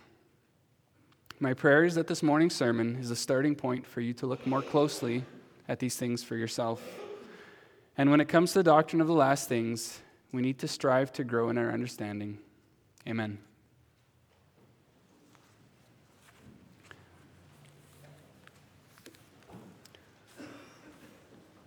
My 1.40 1.54
prayer 1.54 1.84
is 1.84 1.96
that 1.96 2.08
this 2.08 2.24
morning's 2.24 2.56
sermon 2.56 2.98
is 3.02 3.12
a 3.12 3.16
starting 3.16 3.56
point 3.56 3.86
for 3.86 4.02
you 4.02 4.14
to 4.14 4.28
look 4.28 4.46
more 4.48 4.62
closely 4.62 5.26
at 5.68 5.80
these 5.80 5.98
things 5.98 6.24
for 6.24 6.36
yourself. 6.36 6.82
And 7.98 8.12
when 8.12 8.22
it 8.22 8.30
comes 8.30 8.54
to 8.54 8.60
the 8.60 8.64
doctrine 8.64 9.02
of 9.02 9.08
the 9.08 9.14
last 9.14 9.50
things, 9.50 10.00
we 10.32 10.42
need 10.42 10.60
to 10.60 10.68
strive 10.68 11.12
to 11.14 11.24
grow 11.24 11.50
in 11.50 11.58
our 11.58 11.72
understanding. 11.72 12.38
Amen. 13.08 13.40